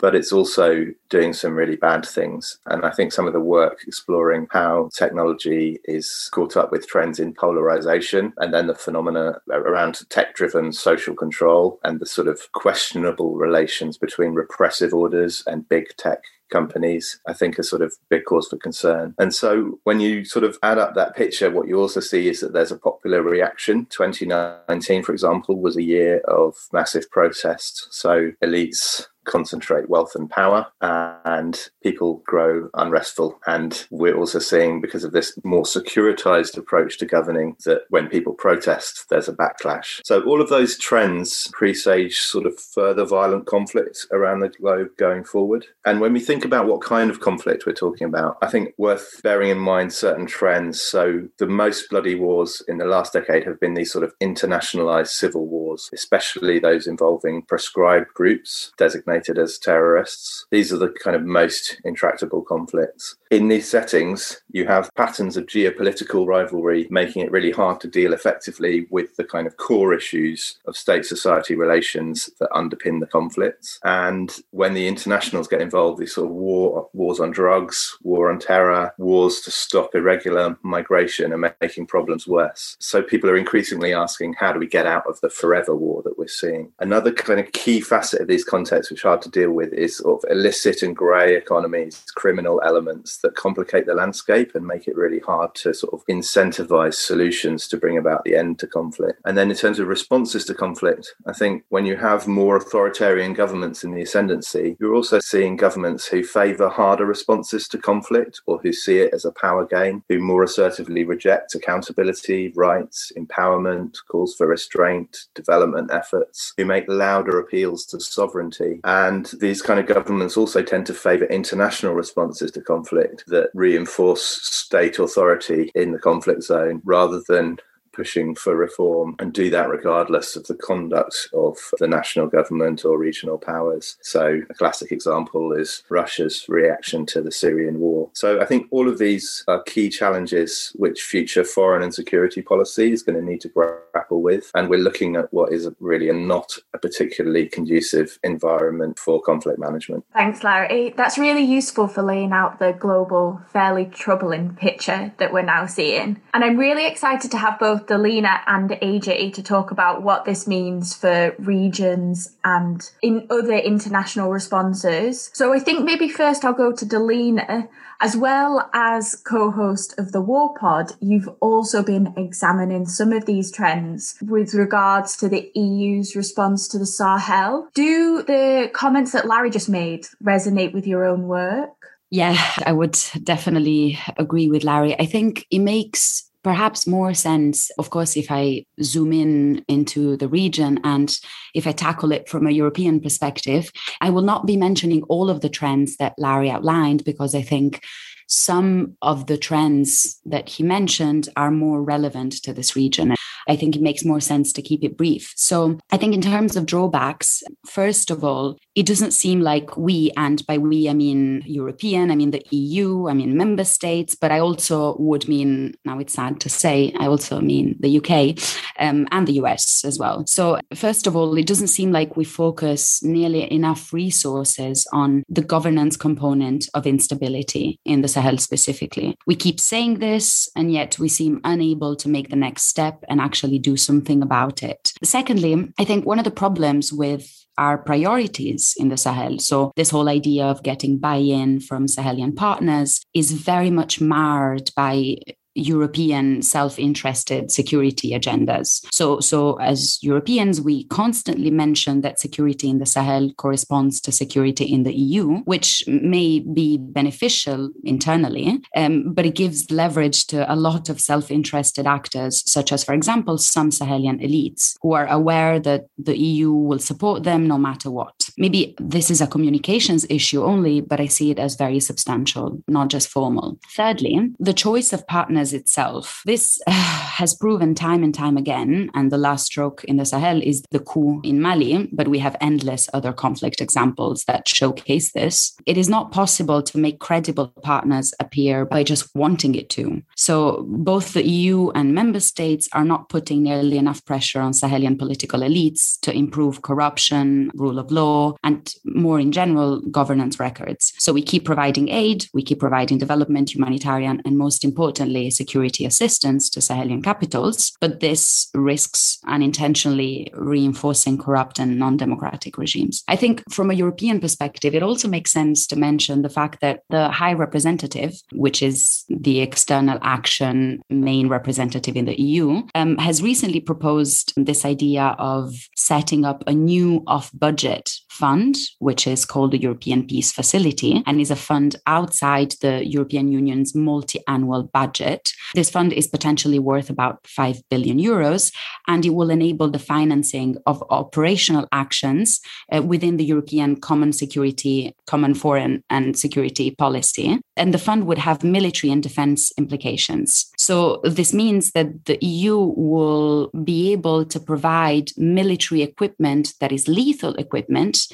But 0.00 0.14
it's 0.14 0.32
also 0.32 0.86
doing 1.08 1.32
some 1.32 1.54
really 1.54 1.76
bad 1.76 2.04
things. 2.06 2.58
And 2.66 2.84
I 2.84 2.90
think 2.90 3.12
some 3.12 3.26
of 3.26 3.32
the 3.32 3.40
work 3.40 3.80
exploring 3.86 4.48
how 4.50 4.90
technology 4.94 5.78
is 5.84 6.28
caught 6.32 6.56
up 6.56 6.72
with 6.72 6.86
trends 6.86 7.20
in 7.20 7.34
polarization 7.34 8.32
and 8.38 8.52
then 8.52 8.66
the 8.66 8.74
phenomena 8.74 9.40
around 9.50 10.00
tech 10.08 10.34
driven 10.34 10.72
social 10.72 11.14
control 11.14 11.78
and 11.84 12.00
the 12.00 12.06
sort 12.06 12.28
of 12.28 12.40
questionable 12.52 13.36
relations 13.36 13.98
between 13.98 14.32
repressive 14.32 14.94
orders 14.94 15.42
and 15.46 15.68
big 15.68 15.88
tech 15.96 16.20
companies, 16.50 17.20
I 17.26 17.32
think 17.32 17.58
are 17.58 17.62
sort 17.62 17.82
of 17.82 17.94
big 18.08 18.24
cause 18.24 18.48
for 18.48 18.56
concern. 18.56 19.14
And 19.18 19.34
so 19.34 19.78
when 19.84 20.00
you 20.00 20.24
sort 20.24 20.44
of 20.44 20.58
add 20.62 20.78
up 20.78 20.94
that 20.94 21.16
picture, 21.16 21.50
what 21.50 21.68
you 21.68 21.80
also 21.80 22.00
see 22.00 22.28
is 22.28 22.40
that 22.40 22.52
there's 22.52 22.72
a 22.72 22.78
popular 22.78 23.22
reaction. 23.22 23.86
2019, 23.86 25.02
for 25.02 25.12
example, 25.12 25.60
was 25.60 25.76
a 25.76 25.82
year 25.82 26.18
of 26.26 26.56
massive 26.72 27.10
protest. 27.10 27.88
So 27.92 28.32
elites 28.42 29.06
concentrate 29.30 29.88
wealth 29.88 30.14
and 30.14 30.28
power, 30.28 30.66
and 30.80 31.70
people 31.82 32.22
grow 32.26 32.68
unrestful. 32.74 33.38
And 33.46 33.86
we're 33.90 34.16
also 34.16 34.38
seeing, 34.38 34.80
because 34.80 35.04
of 35.04 35.12
this 35.12 35.38
more 35.44 35.62
securitized 35.62 36.56
approach 36.56 36.98
to 36.98 37.06
governing, 37.06 37.56
that 37.64 37.82
when 37.90 38.08
people 38.08 38.32
protest, 38.32 39.06
there's 39.08 39.28
a 39.28 39.32
backlash. 39.32 40.00
So 40.04 40.22
all 40.22 40.40
of 40.40 40.48
those 40.48 40.76
trends 40.76 41.48
presage 41.52 42.18
sort 42.18 42.46
of 42.46 42.58
further 42.58 43.04
violent 43.04 43.46
conflict 43.46 44.06
around 44.10 44.40
the 44.40 44.48
globe 44.48 44.88
going 44.96 45.24
forward. 45.24 45.66
And 45.84 46.00
when 46.00 46.12
we 46.12 46.20
think 46.20 46.44
about 46.44 46.66
what 46.66 46.82
kind 46.82 47.10
of 47.10 47.20
conflict 47.20 47.66
we're 47.66 47.72
talking 47.72 48.06
about, 48.06 48.38
I 48.42 48.48
think 48.48 48.74
worth 48.78 49.20
bearing 49.22 49.50
in 49.50 49.58
mind 49.58 49.92
certain 49.92 50.26
trends. 50.26 50.80
So 50.80 51.28
the 51.38 51.46
most 51.46 51.88
bloody 51.90 52.14
wars 52.14 52.62
in 52.66 52.78
the 52.78 52.84
last 52.84 53.12
decade 53.12 53.46
have 53.46 53.60
been 53.60 53.74
these 53.74 53.92
sort 53.92 54.04
of 54.04 54.18
internationalized 54.18 55.08
civil 55.08 55.46
wars, 55.46 55.88
especially 55.92 56.58
those 56.58 56.86
involving 56.86 57.42
proscribed 57.42 58.12
groups 58.14 58.72
designated 58.76 59.19
designated 59.20 59.42
as 59.42 59.58
terrorists. 59.58 60.46
These 60.50 60.72
are 60.72 60.78
the 60.78 60.88
kind 61.02 61.16
of 61.16 61.22
most 61.22 61.80
intractable 61.84 62.42
conflicts. 62.42 63.16
In 63.30 63.48
these 63.48 63.70
settings, 63.70 64.42
you 64.50 64.66
have 64.66 64.90
patterns 64.96 65.36
of 65.36 65.46
geopolitical 65.46 66.26
rivalry 66.26 66.88
making 66.90 67.22
it 67.22 67.30
really 67.30 67.52
hard 67.52 67.80
to 67.80 67.88
deal 67.88 68.12
effectively 68.12 68.86
with 68.90 69.16
the 69.16 69.24
kind 69.24 69.46
of 69.46 69.56
core 69.56 69.94
issues 69.94 70.58
of 70.66 70.76
state 70.76 71.04
society 71.04 71.54
relations 71.54 72.30
that 72.40 72.50
underpin 72.50 73.00
the 73.00 73.06
conflicts. 73.06 73.78
And 73.84 74.34
when 74.50 74.74
the 74.74 74.88
internationals 74.88 75.48
get 75.48 75.60
involved, 75.60 76.00
these 76.00 76.14
sort 76.14 76.28
of 76.28 76.34
war 76.34 76.88
wars 76.92 77.20
on 77.20 77.30
drugs, 77.30 77.96
war 78.02 78.30
on 78.30 78.38
terror, 78.38 78.92
wars 78.98 79.40
to 79.40 79.50
stop 79.50 79.94
irregular 79.94 80.58
migration 80.62 81.32
are 81.32 81.54
making 81.60 81.86
problems 81.86 82.26
worse. 82.26 82.76
So 82.80 83.02
people 83.02 83.30
are 83.30 83.36
increasingly 83.36 83.94
asking, 83.94 84.34
how 84.34 84.52
do 84.52 84.58
we 84.58 84.66
get 84.66 84.86
out 84.86 85.06
of 85.06 85.20
the 85.20 85.30
forever 85.30 85.76
war 85.76 86.02
that 86.04 86.18
we're 86.18 86.26
seeing? 86.26 86.72
Another 86.80 87.12
kind 87.12 87.38
of 87.38 87.52
key 87.52 87.80
facet 87.80 88.22
of 88.22 88.28
these 88.28 88.44
contexts, 88.44 88.90
which 88.90 88.99
hard 89.02 89.22
to 89.22 89.30
deal 89.30 89.52
with, 89.52 89.72
is 89.72 89.98
sort 89.98 90.22
of 90.22 90.30
illicit 90.30 90.82
and 90.82 90.96
grey 90.96 91.36
economies, 91.36 92.04
criminal 92.14 92.60
elements 92.64 93.18
that 93.18 93.34
complicate 93.34 93.86
the 93.86 93.94
landscape 93.94 94.54
and 94.54 94.66
make 94.66 94.86
it 94.86 94.96
really 94.96 95.20
hard 95.20 95.54
to 95.56 95.74
sort 95.74 95.92
of 95.92 96.04
incentivize 96.06 96.94
solutions 96.94 97.68
to 97.68 97.76
bring 97.76 97.96
about 97.96 98.24
the 98.24 98.36
end 98.36 98.58
to 98.58 98.66
conflict. 98.66 99.20
And 99.24 99.36
then 99.36 99.50
in 99.50 99.56
terms 99.56 99.78
of 99.78 99.88
responses 99.88 100.44
to 100.46 100.54
conflict, 100.54 101.14
I 101.26 101.32
think 101.32 101.64
when 101.68 101.86
you 101.86 101.96
have 101.96 102.26
more 102.26 102.56
authoritarian 102.56 103.34
governments 103.34 103.84
in 103.84 103.92
the 103.92 104.02
ascendancy, 104.02 104.76
you're 104.80 104.94
also 104.94 105.20
seeing 105.20 105.56
governments 105.56 106.06
who 106.06 106.22
favor 106.22 106.68
harder 106.68 107.06
responses 107.06 107.68
to 107.68 107.78
conflict 107.78 108.40
or 108.46 108.58
who 108.58 108.72
see 108.72 108.98
it 108.98 109.14
as 109.14 109.24
a 109.24 109.32
power 109.32 109.66
game, 109.66 110.02
who 110.08 110.18
more 110.18 110.42
assertively 110.42 111.04
reject 111.04 111.54
accountability, 111.54 112.52
rights, 112.54 113.12
empowerment, 113.16 113.96
calls 114.08 114.34
for 114.34 114.46
restraint, 114.46 115.26
development 115.34 115.90
efforts, 115.92 116.52
who 116.56 116.64
make 116.64 116.84
louder 116.88 117.38
appeals 117.38 117.86
to 117.86 118.00
sovereignty. 118.00 118.80
And 118.90 119.30
these 119.38 119.62
kind 119.62 119.78
of 119.78 119.86
governments 119.86 120.36
also 120.36 120.62
tend 120.64 120.84
to 120.86 120.94
favor 120.94 121.24
international 121.26 121.94
responses 121.94 122.50
to 122.50 122.60
conflict 122.60 123.22
that 123.28 123.50
reinforce 123.54 124.24
state 124.24 124.98
authority 124.98 125.70
in 125.76 125.92
the 125.92 125.98
conflict 126.00 126.42
zone 126.42 126.82
rather 126.84 127.22
than 127.28 127.58
pushing 127.92 128.34
for 128.34 128.56
reform 128.56 129.16
and 129.18 129.32
do 129.32 129.50
that 129.50 129.68
regardless 129.68 130.36
of 130.36 130.46
the 130.46 130.54
conduct 130.54 131.28
of 131.32 131.56
the 131.78 131.88
national 131.88 132.26
government 132.26 132.84
or 132.84 132.98
regional 132.98 133.38
powers. 133.38 133.96
So, 134.02 134.40
a 134.48 134.54
classic 134.54 134.92
example 134.92 135.52
is 135.52 135.82
Russia's 135.88 136.46
reaction 136.48 137.06
to 137.06 137.22
the 137.22 137.32
Syrian 137.32 137.80
war. 137.80 138.10
So, 138.12 138.40
I 138.40 138.44
think 138.44 138.66
all 138.70 138.88
of 138.88 138.98
these 138.98 139.44
are 139.48 139.62
key 139.62 139.88
challenges 139.88 140.72
which 140.76 141.02
future 141.02 141.44
foreign 141.44 141.82
and 141.82 141.94
security 141.94 142.42
policy 142.42 142.92
is 142.92 143.02
going 143.02 143.18
to 143.18 143.24
need 143.24 143.40
to 143.42 143.48
grapple 143.48 144.22
with. 144.22 144.50
And 144.54 144.68
we're 144.68 144.78
looking 144.80 145.16
at 145.16 145.32
what 145.32 145.52
is 145.52 145.68
really 145.80 146.08
a 146.08 146.12
not 146.14 146.58
a 146.74 146.78
particularly 146.78 147.48
conducive 147.48 148.18
environment 148.22 148.98
for 148.98 149.20
conflict 149.20 149.58
management. 149.58 150.04
Thanks, 150.12 150.44
Larry. 150.44 150.94
That's 150.96 151.18
really 151.18 151.42
useful 151.42 151.88
for 151.88 152.02
laying 152.02 152.32
out 152.32 152.58
the 152.58 152.72
global, 152.72 153.40
fairly 153.52 153.86
troubling 153.86 154.54
picture 154.54 155.12
that 155.18 155.32
we're 155.32 155.42
now 155.42 155.66
seeing. 155.66 156.20
And 156.32 156.44
I'm 156.44 156.56
really 156.56 156.86
excited 156.86 157.30
to 157.30 157.38
have 157.38 157.58
both 157.58 157.79
Delina 157.86 158.40
and 158.46 158.70
AJ 158.70 159.34
to 159.34 159.42
talk 159.42 159.70
about 159.70 160.02
what 160.02 160.24
this 160.24 160.46
means 160.46 160.94
for 160.94 161.34
regions 161.38 162.36
and 162.44 162.90
in 163.02 163.26
other 163.30 163.56
international 163.56 164.30
responses. 164.30 165.30
So 165.32 165.52
I 165.52 165.58
think 165.58 165.84
maybe 165.84 166.08
first 166.08 166.44
I'll 166.44 166.52
go 166.52 166.72
to 166.72 166.86
Delina. 166.86 167.68
As 168.02 168.16
well 168.16 168.70
as 168.72 169.14
co 169.14 169.50
host 169.50 169.98
of 169.98 170.12
the 170.12 170.22
War 170.22 170.54
Pod, 170.58 170.92
you've 171.00 171.28
also 171.40 171.82
been 171.82 172.14
examining 172.16 172.86
some 172.86 173.12
of 173.12 173.26
these 173.26 173.52
trends 173.52 174.16
with 174.22 174.54
regards 174.54 175.18
to 175.18 175.28
the 175.28 175.50
EU's 175.54 176.16
response 176.16 176.66
to 176.68 176.78
the 176.78 176.86
Sahel. 176.86 177.68
Do 177.74 178.22
the 178.22 178.70
comments 178.72 179.12
that 179.12 179.26
Larry 179.26 179.50
just 179.50 179.68
made 179.68 180.06
resonate 180.24 180.72
with 180.72 180.86
your 180.86 181.04
own 181.04 181.28
work? 181.28 181.70
Yeah, 182.10 182.36
I 182.64 182.72
would 182.72 182.98
definitely 183.22 183.98
agree 184.16 184.48
with 184.48 184.64
Larry. 184.64 184.98
I 184.98 185.06
think 185.06 185.46
it 185.50 185.60
makes 185.60 186.29
perhaps 186.42 186.86
more 186.86 187.14
sense, 187.14 187.70
of 187.78 187.90
course, 187.90 188.16
if 188.16 188.30
I 188.30 188.64
zoom 188.82 189.12
in 189.12 189.64
into 189.68 190.16
the 190.16 190.28
region 190.28 190.80
and 190.84 191.16
if 191.54 191.66
I 191.66 191.72
tackle 191.72 192.12
it 192.12 192.28
from 192.28 192.46
a 192.46 192.50
European 192.52 193.00
perspective. 193.00 193.70
I 194.00 194.10
will 194.10 194.22
not 194.22 194.46
be 194.46 194.56
mentioning 194.56 195.02
all 195.04 195.28
of 195.28 195.40
the 195.40 195.48
trends 195.48 195.96
that 195.96 196.14
Larry 196.18 196.50
outlined 196.50 197.04
because 197.04 197.34
I 197.34 197.42
think 197.42 197.84
some 198.28 198.96
of 199.02 199.26
the 199.26 199.36
trends 199.36 200.20
that 200.24 200.48
he 200.48 200.62
mentioned 200.62 201.28
are 201.36 201.50
more 201.50 201.82
relevant 201.82 202.32
to 202.44 202.52
this 202.52 202.76
region. 202.76 203.14
I 203.50 203.56
think 203.56 203.74
it 203.74 203.82
makes 203.82 204.04
more 204.04 204.20
sense 204.20 204.52
to 204.52 204.62
keep 204.62 204.84
it 204.84 204.96
brief. 204.96 205.32
So 205.36 205.76
I 205.90 205.96
think 205.96 206.14
in 206.14 206.22
terms 206.22 206.54
of 206.54 206.66
drawbacks, 206.66 207.42
first 207.66 208.12
of 208.12 208.22
all, 208.22 208.56
it 208.76 208.86
doesn't 208.86 209.10
seem 209.10 209.40
like 209.40 209.76
we, 209.76 210.12
and 210.16 210.46
by 210.46 210.56
we, 210.56 210.88
I 210.88 210.94
mean 210.94 211.42
European, 211.44 212.12
I 212.12 212.14
mean 212.14 212.30
the 212.30 212.46
EU, 212.50 213.08
I 213.08 213.12
mean 213.12 213.36
member 213.36 213.64
states, 213.64 214.14
but 214.14 214.30
I 214.30 214.38
also 214.38 214.96
would 215.00 215.26
mean, 215.26 215.74
now 215.84 215.98
it's 215.98 216.12
sad 216.12 216.40
to 216.42 216.48
say, 216.48 216.94
I 217.00 217.06
also 217.06 217.40
mean 217.40 217.74
the 217.80 217.98
UK 217.98 218.38
um, 218.78 219.08
and 219.10 219.26
the 219.26 219.40
US 219.42 219.84
as 219.84 219.98
well. 219.98 220.24
So, 220.28 220.60
first 220.74 221.08
of 221.08 221.16
all, 221.16 221.36
it 221.36 221.48
doesn't 221.48 221.74
seem 221.76 221.90
like 221.90 222.16
we 222.16 222.24
focus 222.24 223.02
nearly 223.02 223.50
enough 223.52 223.92
resources 223.92 224.86
on 224.92 225.24
the 225.28 225.42
governance 225.42 225.96
component 225.96 226.68
of 226.74 226.86
instability 226.86 227.80
in 227.84 228.02
the 228.02 228.08
Sahel 228.08 228.38
specifically. 228.38 229.16
We 229.26 229.34
keep 229.34 229.58
saying 229.58 229.98
this, 229.98 230.48
and 230.54 230.72
yet 230.72 231.00
we 231.00 231.08
seem 231.08 231.40
unable 231.42 231.96
to 231.96 232.08
make 232.08 232.28
the 232.28 232.36
next 232.36 232.68
step 232.68 233.02
and 233.08 233.20
actually 233.20 233.39
do 233.58 233.76
something 233.76 234.22
about 234.22 234.62
it. 234.62 234.92
Secondly, 235.02 235.72
I 235.78 235.84
think 235.84 236.06
one 236.06 236.18
of 236.18 236.24
the 236.24 236.30
problems 236.30 236.92
with 236.92 237.40
our 237.58 237.76
priorities 237.76 238.74
in 238.78 238.88
the 238.88 238.96
Sahel. 238.96 239.38
So, 239.38 239.70
this 239.76 239.90
whole 239.90 240.08
idea 240.08 240.46
of 240.46 240.62
getting 240.62 240.98
buy 240.98 241.16
in 241.16 241.60
from 241.60 241.86
Sahelian 241.86 242.34
partners 242.34 243.02
is 243.14 243.32
very 243.32 243.70
much 243.70 244.00
marred 244.00 244.70
by 244.74 245.16
European 245.54 246.42
self-interested 246.42 247.50
security 247.50 248.12
agendas. 248.12 248.84
So, 248.92 249.20
so 249.20 249.58
as 249.60 249.98
Europeans, 250.02 250.60
we 250.60 250.84
constantly 250.84 251.50
mention 251.50 252.02
that 252.02 252.20
security 252.20 252.68
in 252.68 252.78
the 252.78 252.86
Sahel 252.86 253.32
corresponds 253.36 254.00
to 254.02 254.12
security 254.12 254.64
in 254.64 254.84
the 254.84 254.94
EU, 254.94 255.38
which 255.44 255.84
may 255.86 256.40
be 256.40 256.78
beneficial 256.78 257.70
internally, 257.84 258.60
um, 258.76 259.12
but 259.12 259.26
it 259.26 259.34
gives 259.34 259.70
leverage 259.70 260.26
to 260.28 260.50
a 260.52 260.56
lot 260.56 260.88
of 260.88 261.00
self-interested 261.00 261.86
actors, 261.86 262.42
such 262.50 262.72
as, 262.72 262.84
for 262.84 262.94
example, 262.94 263.38
some 263.38 263.70
Sahelian 263.70 264.22
elites 264.24 264.76
who 264.82 264.92
are 264.92 265.06
aware 265.08 265.58
that 265.58 265.86
the 265.98 266.16
EU 266.16 266.52
will 266.52 266.78
support 266.78 267.24
them 267.24 267.46
no 267.46 267.58
matter 267.58 267.90
what. 267.90 268.14
Maybe 268.38 268.74
this 268.78 269.10
is 269.10 269.20
a 269.20 269.26
communications 269.26 270.06
issue 270.08 270.44
only, 270.44 270.80
but 270.80 271.00
I 271.00 271.06
see 271.06 271.30
it 271.30 271.38
as 271.38 271.56
very 271.56 271.80
substantial, 271.80 272.62
not 272.68 272.88
just 272.88 273.08
formal. 273.08 273.58
Thirdly, 273.76 274.30
the 274.38 274.54
choice 274.54 274.92
of 274.92 275.06
partners 275.06 275.39
partners 275.40 275.52
itself. 275.52 276.22
This 276.26 276.60
uh, 276.66 276.72
has 277.20 277.34
proven 277.34 277.74
time 277.74 278.02
and 278.02 278.14
time 278.14 278.36
again, 278.36 278.90
and 278.94 279.10
the 279.10 279.18
last 279.18 279.46
stroke 279.46 279.84
in 279.84 279.96
the 279.96 280.04
Sahel 280.04 280.42
is 280.42 280.62
the 280.70 280.80
coup 280.80 281.20
in 281.22 281.40
Mali, 281.40 281.88
but 281.92 282.08
we 282.08 282.18
have 282.18 282.36
endless 282.40 282.88
other 282.94 283.12
conflict 283.12 283.60
examples 283.60 284.24
that 284.24 284.48
showcase 284.48 285.12
this. 285.12 285.56
It 285.66 285.76
is 285.76 285.88
not 285.88 286.12
possible 286.12 286.62
to 286.62 286.78
make 286.78 286.98
credible 287.00 287.48
partners 287.62 288.14
appear 288.20 288.64
by 288.64 288.84
just 288.84 289.08
wanting 289.14 289.54
it 289.54 289.68
to. 289.70 290.02
So 290.16 290.64
both 290.68 291.12
the 291.12 291.26
EU 291.26 291.70
and 291.70 291.94
member 291.94 292.20
states 292.20 292.68
are 292.72 292.84
not 292.84 293.08
putting 293.08 293.42
nearly 293.42 293.78
enough 293.78 294.04
pressure 294.04 294.40
on 294.40 294.52
Sahelian 294.52 294.98
political 294.98 295.40
elites 295.40 295.98
to 296.02 296.12
improve 296.12 296.62
corruption, 296.62 297.50
rule 297.54 297.78
of 297.78 297.90
law, 297.90 298.34
and 298.42 298.74
more 298.84 299.20
in 299.20 299.32
general, 299.32 299.80
governance 299.90 300.38
records. 300.40 300.92
So 300.98 301.12
we 301.12 301.22
keep 301.22 301.44
providing 301.44 301.88
aid, 301.88 302.26
we 302.34 302.42
keep 302.42 302.60
providing 302.60 302.98
development, 302.98 303.54
humanitarian, 303.54 304.22
and 304.24 304.36
most 304.36 304.64
importantly, 304.64 305.29
security 305.30 305.84
assistance 305.84 306.50
to 306.50 306.60
Sahelian 306.60 307.02
capitals. 307.02 307.72
But 307.80 308.00
this 308.00 308.48
risks 308.54 309.18
unintentionally 309.26 310.30
reinforcing 310.34 311.18
corrupt 311.18 311.58
and 311.58 311.78
non 311.78 311.96
democratic 311.96 312.58
regimes. 312.58 313.02
I 313.08 313.16
think 313.16 313.42
from 313.50 313.70
a 313.70 313.74
European 313.74 314.20
perspective, 314.20 314.74
it 314.74 314.82
also 314.82 315.08
makes 315.08 315.32
sense 315.32 315.66
to 315.68 315.76
mention 315.76 316.22
the 316.22 316.28
fact 316.28 316.60
that 316.60 316.82
the 316.90 317.08
High 317.08 317.32
Representative, 317.32 318.20
which 318.32 318.62
is 318.62 319.04
the 319.08 319.40
external 319.40 319.98
action 320.02 320.82
main 320.90 321.28
representative 321.28 321.96
in 321.96 322.04
the 322.04 322.20
EU, 322.20 322.62
um, 322.74 322.96
has 322.98 323.22
recently 323.22 323.60
proposed 323.60 324.32
this 324.36 324.64
idea 324.64 325.14
of 325.18 325.54
setting 325.76 326.24
up 326.24 326.44
a 326.46 326.52
new 326.52 327.02
off 327.06 327.30
budget 327.34 327.90
fund, 328.20 328.56
which 328.78 329.06
is 329.06 329.24
called 329.24 329.52
the 329.52 329.62
European 329.66 330.06
Peace 330.06 330.30
Facility 330.30 331.02
and 331.06 331.20
is 331.20 331.30
a 331.30 331.44
fund 331.48 331.76
outside 331.86 332.50
the 332.60 332.86
European 332.86 333.32
Union's 333.32 333.74
multi 333.74 334.18
annual 334.28 334.62
budget. 334.64 335.32
This 335.54 335.70
fund 335.70 335.92
is 335.92 336.06
potentially 336.06 336.58
worth 336.58 336.90
about 336.90 337.26
5 337.26 337.62
billion 337.70 337.98
euros, 337.98 338.52
and 338.86 339.06
it 339.06 339.14
will 339.14 339.30
enable 339.30 339.70
the 339.70 339.86
financing 339.94 340.56
of 340.66 340.84
operational 340.90 341.66
actions 341.72 342.40
uh, 342.72 342.82
within 342.82 343.16
the 343.16 343.24
European 343.24 343.80
Common 343.80 344.12
Security, 344.12 344.94
Common 345.06 345.34
Foreign 345.34 345.82
and 345.88 346.18
Security 346.18 346.70
Policy. 346.70 347.40
And 347.56 347.72
the 347.72 347.84
fund 347.86 348.06
would 348.06 348.18
have 348.18 348.44
military 348.44 348.92
and 348.92 349.02
defense 349.02 349.52
implications. 349.56 350.50
So, 350.70 351.00
this 351.02 351.34
means 351.34 351.72
that 351.72 352.04
the 352.04 352.16
EU 352.24 352.56
will 352.56 353.50
be 353.64 353.90
able 353.90 354.24
to 354.26 354.38
provide 354.38 355.10
military 355.16 355.82
equipment 355.82 356.54
that 356.60 356.70
is 356.70 356.86
lethal 356.86 357.34
equipment 357.34 358.06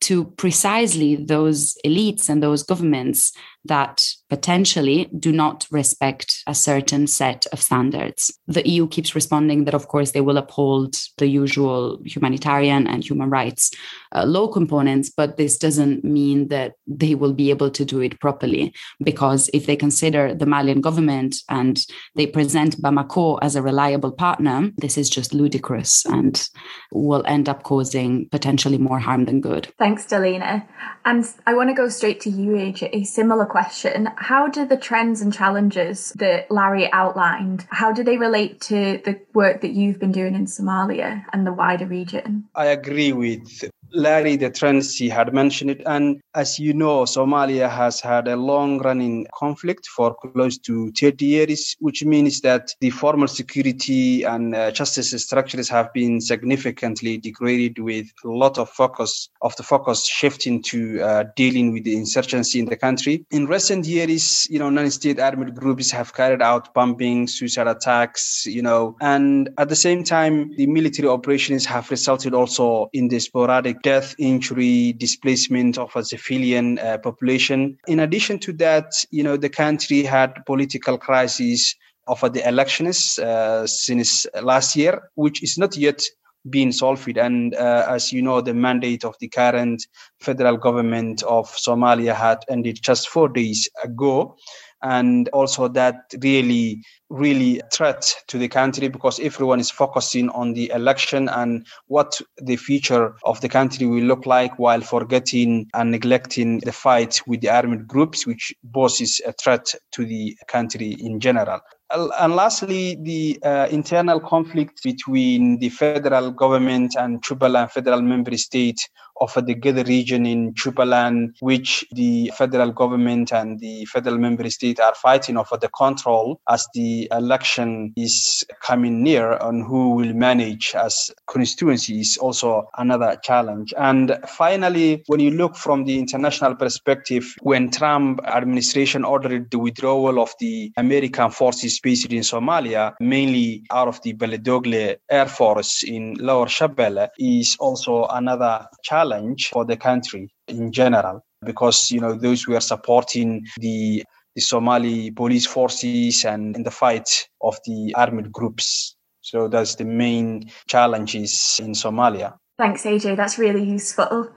to 0.00 0.24
precisely 0.24 1.14
those 1.14 1.78
elites 1.86 2.28
and 2.28 2.42
those 2.42 2.64
governments 2.64 3.32
that 3.64 4.02
potentially 4.28 5.08
do 5.18 5.32
not 5.32 5.66
respect 5.70 6.42
a 6.46 6.54
certain 6.54 7.06
set 7.06 7.46
of 7.52 7.60
standards. 7.60 8.32
The 8.46 8.66
EU 8.68 8.86
keeps 8.86 9.14
responding 9.14 9.64
that, 9.64 9.74
of 9.74 9.88
course, 9.88 10.12
they 10.12 10.20
will 10.20 10.38
uphold 10.38 10.96
the 11.18 11.26
usual 11.26 12.00
humanitarian 12.04 12.86
and 12.86 13.04
human 13.04 13.30
rights 13.30 13.70
uh, 14.12 14.24
law 14.24 14.48
components, 14.48 15.10
but 15.14 15.36
this 15.36 15.56
doesn't 15.56 16.04
mean 16.04 16.48
that 16.48 16.72
they 16.86 17.14
will 17.14 17.32
be 17.32 17.50
able 17.50 17.70
to 17.70 17.84
do 17.84 18.00
it 18.00 18.18
properly. 18.20 18.74
Because 19.02 19.48
if 19.52 19.66
they 19.66 19.76
consider 19.76 20.34
the 20.34 20.46
Malian 20.46 20.80
government 20.80 21.36
and 21.48 21.84
they 22.16 22.26
present 22.26 22.80
Bamako 22.82 23.38
as 23.42 23.56
a 23.56 23.62
reliable 23.62 24.12
partner, 24.12 24.70
this 24.78 24.98
is 24.98 25.08
just 25.08 25.34
ludicrous 25.34 26.04
and 26.06 26.48
will 26.92 27.24
end 27.26 27.48
up 27.48 27.62
causing 27.62 28.28
potentially 28.30 28.78
more 28.78 28.98
harm 28.98 29.26
than 29.26 29.40
good. 29.40 29.72
Thanks, 29.78 30.06
Delina. 30.06 30.66
And 31.04 31.24
I 31.46 31.54
want 31.54 31.70
to 31.70 31.74
go 31.74 31.88
straight 31.88 32.20
to 32.22 32.30
you, 32.30 32.52
AJ. 32.52 32.90
A 32.92 33.04
similar 33.04 33.46
question. 33.50 34.08
How 34.16 34.48
do 34.48 34.64
the 34.64 34.76
trends 34.76 35.20
and 35.20 35.32
challenges 35.32 36.12
that 36.16 36.50
Larry 36.50 36.90
outlined, 36.92 37.66
how 37.68 37.92
do 37.92 38.02
they 38.02 38.16
relate 38.16 38.60
to 38.62 39.02
the 39.04 39.20
work 39.34 39.60
that 39.60 39.72
you've 39.72 39.98
been 39.98 40.12
doing 40.12 40.34
in 40.34 40.46
Somalia 40.46 41.24
and 41.32 41.46
the 41.46 41.52
wider 41.52 41.86
region? 41.86 42.48
I 42.54 42.66
agree 42.66 43.12
with 43.12 43.70
Larry, 43.92 44.36
the 44.36 44.50
trends 44.50 44.96
he 44.96 45.08
had 45.08 45.32
mentioned 45.32 45.70
it. 45.70 45.82
And 45.86 46.20
as 46.34 46.58
you 46.58 46.72
know, 46.72 47.04
Somalia 47.04 47.70
has 47.70 48.00
had 48.00 48.28
a 48.28 48.36
long 48.36 48.78
running 48.78 49.26
conflict 49.34 49.86
for 49.86 50.14
close 50.14 50.58
to 50.58 50.92
30 50.92 51.24
years, 51.24 51.76
which 51.80 52.04
means 52.04 52.40
that 52.42 52.74
the 52.80 52.90
formal 52.90 53.28
security 53.28 54.22
and 54.24 54.54
uh, 54.54 54.70
justice 54.70 55.10
structures 55.22 55.68
have 55.68 55.92
been 55.92 56.20
significantly 56.20 57.18
degraded 57.18 57.78
with 57.78 58.06
a 58.24 58.28
lot 58.28 58.58
of 58.58 58.68
focus 58.70 59.28
of 59.42 59.54
the 59.56 59.62
focus 59.62 60.06
shifting 60.06 60.62
to 60.62 61.00
uh, 61.00 61.24
dealing 61.36 61.72
with 61.72 61.84
the 61.84 61.96
insurgency 61.96 62.58
in 62.58 62.66
the 62.66 62.76
country. 62.76 63.24
In 63.30 63.46
recent 63.46 63.86
years, 63.86 64.46
you 64.50 64.58
know, 64.58 64.70
non-state 64.70 65.18
armed 65.18 65.54
groups 65.54 65.90
have 65.90 66.14
carried 66.14 66.42
out 66.42 66.72
bombing, 66.74 67.26
suicide 67.26 67.68
attacks, 67.68 68.46
you 68.46 68.62
know, 68.62 68.96
and 69.00 69.50
at 69.58 69.68
the 69.68 69.76
same 69.76 70.04
time, 70.04 70.54
the 70.56 70.66
military 70.66 71.08
operations 71.08 71.64
have 71.66 71.90
resulted 71.90 72.34
also 72.34 72.88
in 72.92 73.08
the 73.08 73.18
sporadic 73.18 73.79
death, 73.82 74.14
injury, 74.18 74.92
displacement 74.92 75.78
of 75.78 75.94
a 75.96 76.04
civilian 76.04 76.78
uh, 76.78 76.98
population. 76.98 77.78
In 77.86 78.00
addition 78.00 78.38
to 78.40 78.52
that, 78.54 78.92
you 79.10 79.22
know, 79.22 79.36
the 79.36 79.48
country 79.48 80.02
had 80.02 80.44
political 80.46 80.98
crises 80.98 81.74
of 82.06 82.20
the 82.32 82.46
elections 82.46 83.18
uh, 83.18 83.66
since 83.66 84.26
last 84.42 84.76
year, 84.76 85.10
which 85.14 85.42
is 85.42 85.56
not 85.58 85.76
yet 85.76 86.02
being 86.48 86.72
solved. 86.72 87.16
And 87.18 87.54
uh, 87.54 87.86
as 87.88 88.12
you 88.12 88.22
know, 88.22 88.40
the 88.40 88.54
mandate 88.54 89.04
of 89.04 89.14
the 89.20 89.28
current 89.28 89.86
federal 90.20 90.56
government 90.56 91.22
of 91.22 91.48
Somalia 91.50 92.14
had 92.14 92.38
ended 92.48 92.80
just 92.82 93.08
four 93.08 93.28
days 93.28 93.68
ago 93.84 94.36
and 94.82 95.28
also 95.32 95.68
that 95.68 96.12
really 96.22 96.82
really 97.10 97.60
threat 97.72 98.14
to 98.28 98.38
the 98.38 98.48
country 98.48 98.88
because 98.88 99.18
everyone 99.20 99.58
is 99.60 99.70
focusing 99.70 100.28
on 100.30 100.52
the 100.54 100.70
election 100.70 101.28
and 101.28 101.66
what 101.88 102.20
the 102.38 102.56
future 102.56 103.14
of 103.24 103.40
the 103.40 103.48
country 103.48 103.86
will 103.86 104.04
look 104.04 104.26
like 104.26 104.58
while 104.58 104.80
forgetting 104.80 105.66
and 105.74 105.90
neglecting 105.90 106.58
the 106.60 106.72
fight 106.72 107.20
with 107.26 107.40
the 107.40 107.50
armed 107.50 107.86
groups 107.88 108.26
which 108.26 108.54
poses 108.72 109.20
a 109.26 109.32
threat 109.32 109.74
to 109.92 110.04
the 110.06 110.36
country 110.48 110.96
in 111.00 111.18
general 111.20 111.60
and 111.92 112.36
lastly, 112.36 112.96
the 113.02 113.38
uh, 113.42 113.66
internal 113.70 114.20
conflict 114.20 114.82
between 114.82 115.58
the 115.58 115.68
federal 115.70 116.30
government 116.30 116.94
and 116.96 117.22
Jubaland 117.22 117.70
federal 117.72 118.02
member 118.02 118.36
state 118.36 118.88
of 119.20 119.34
the 119.34 119.54
Gedo 119.54 119.86
region 119.86 120.24
in 120.24 120.54
Jubaland, 120.54 121.34
which 121.40 121.84
the 121.92 122.32
federal 122.36 122.72
government 122.72 123.32
and 123.32 123.60
the 123.60 123.84
federal 123.84 124.16
member 124.18 124.48
state 124.48 124.80
are 124.80 124.94
fighting 124.94 125.36
over 125.36 125.56
the 125.58 125.68
control 125.68 126.40
as 126.48 126.66
the 126.74 127.06
election 127.12 127.92
is 127.96 128.44
coming 128.62 129.02
near 129.02 129.36
on 129.36 129.60
who 129.60 129.94
will 129.94 130.14
manage 130.14 130.74
as 130.74 131.10
constituency 131.26 132.00
is 132.00 132.16
also 132.16 132.68
another 132.78 133.18
challenge. 133.22 133.74
And 133.76 134.18
finally, 134.26 135.02
when 135.06 135.20
you 135.20 135.32
look 135.32 135.54
from 135.54 135.84
the 135.84 135.98
international 135.98 136.54
perspective, 136.54 137.34
when 137.42 137.70
Trump 137.70 138.20
administration 138.24 139.04
ordered 139.04 139.50
the 139.50 139.58
withdrawal 139.58 140.20
of 140.20 140.32
the 140.40 140.72
American 140.76 141.30
forces 141.30 141.79
based 141.82 142.12
in 142.12 142.20
Somalia, 142.20 142.94
mainly 143.00 143.62
out 143.70 143.88
of 143.88 144.00
the 144.02 144.14
Baledogle 144.14 144.96
Air 145.10 145.26
Force 145.26 145.82
in 145.82 146.14
Lower 146.18 146.46
Shabelle, 146.46 147.08
is 147.18 147.56
also 147.60 148.06
another 148.10 148.66
challenge 148.82 149.48
for 149.52 149.64
the 149.64 149.76
country 149.76 150.30
in 150.48 150.72
general 150.72 151.22
because 151.44 151.90
you 151.90 152.00
know 152.00 152.14
those 152.14 152.42
who 152.42 152.54
are 152.54 152.60
supporting 152.60 153.46
the 153.58 154.04
the 154.34 154.40
Somali 154.40 155.10
police 155.10 155.46
forces 155.46 156.24
and 156.24 156.56
in 156.56 156.62
the 156.62 156.70
fight 156.70 157.28
of 157.42 157.58
the 157.64 157.92
armed 157.96 158.30
groups. 158.30 158.94
So 159.22 159.48
that's 159.48 159.74
the 159.74 159.84
main 159.84 160.50
challenges 160.66 161.60
in 161.62 161.72
Somalia. 161.72 162.34
Thanks, 162.58 162.84
AJ. 162.84 163.16
That's 163.16 163.38
really 163.38 163.64
useful. 163.64 164.30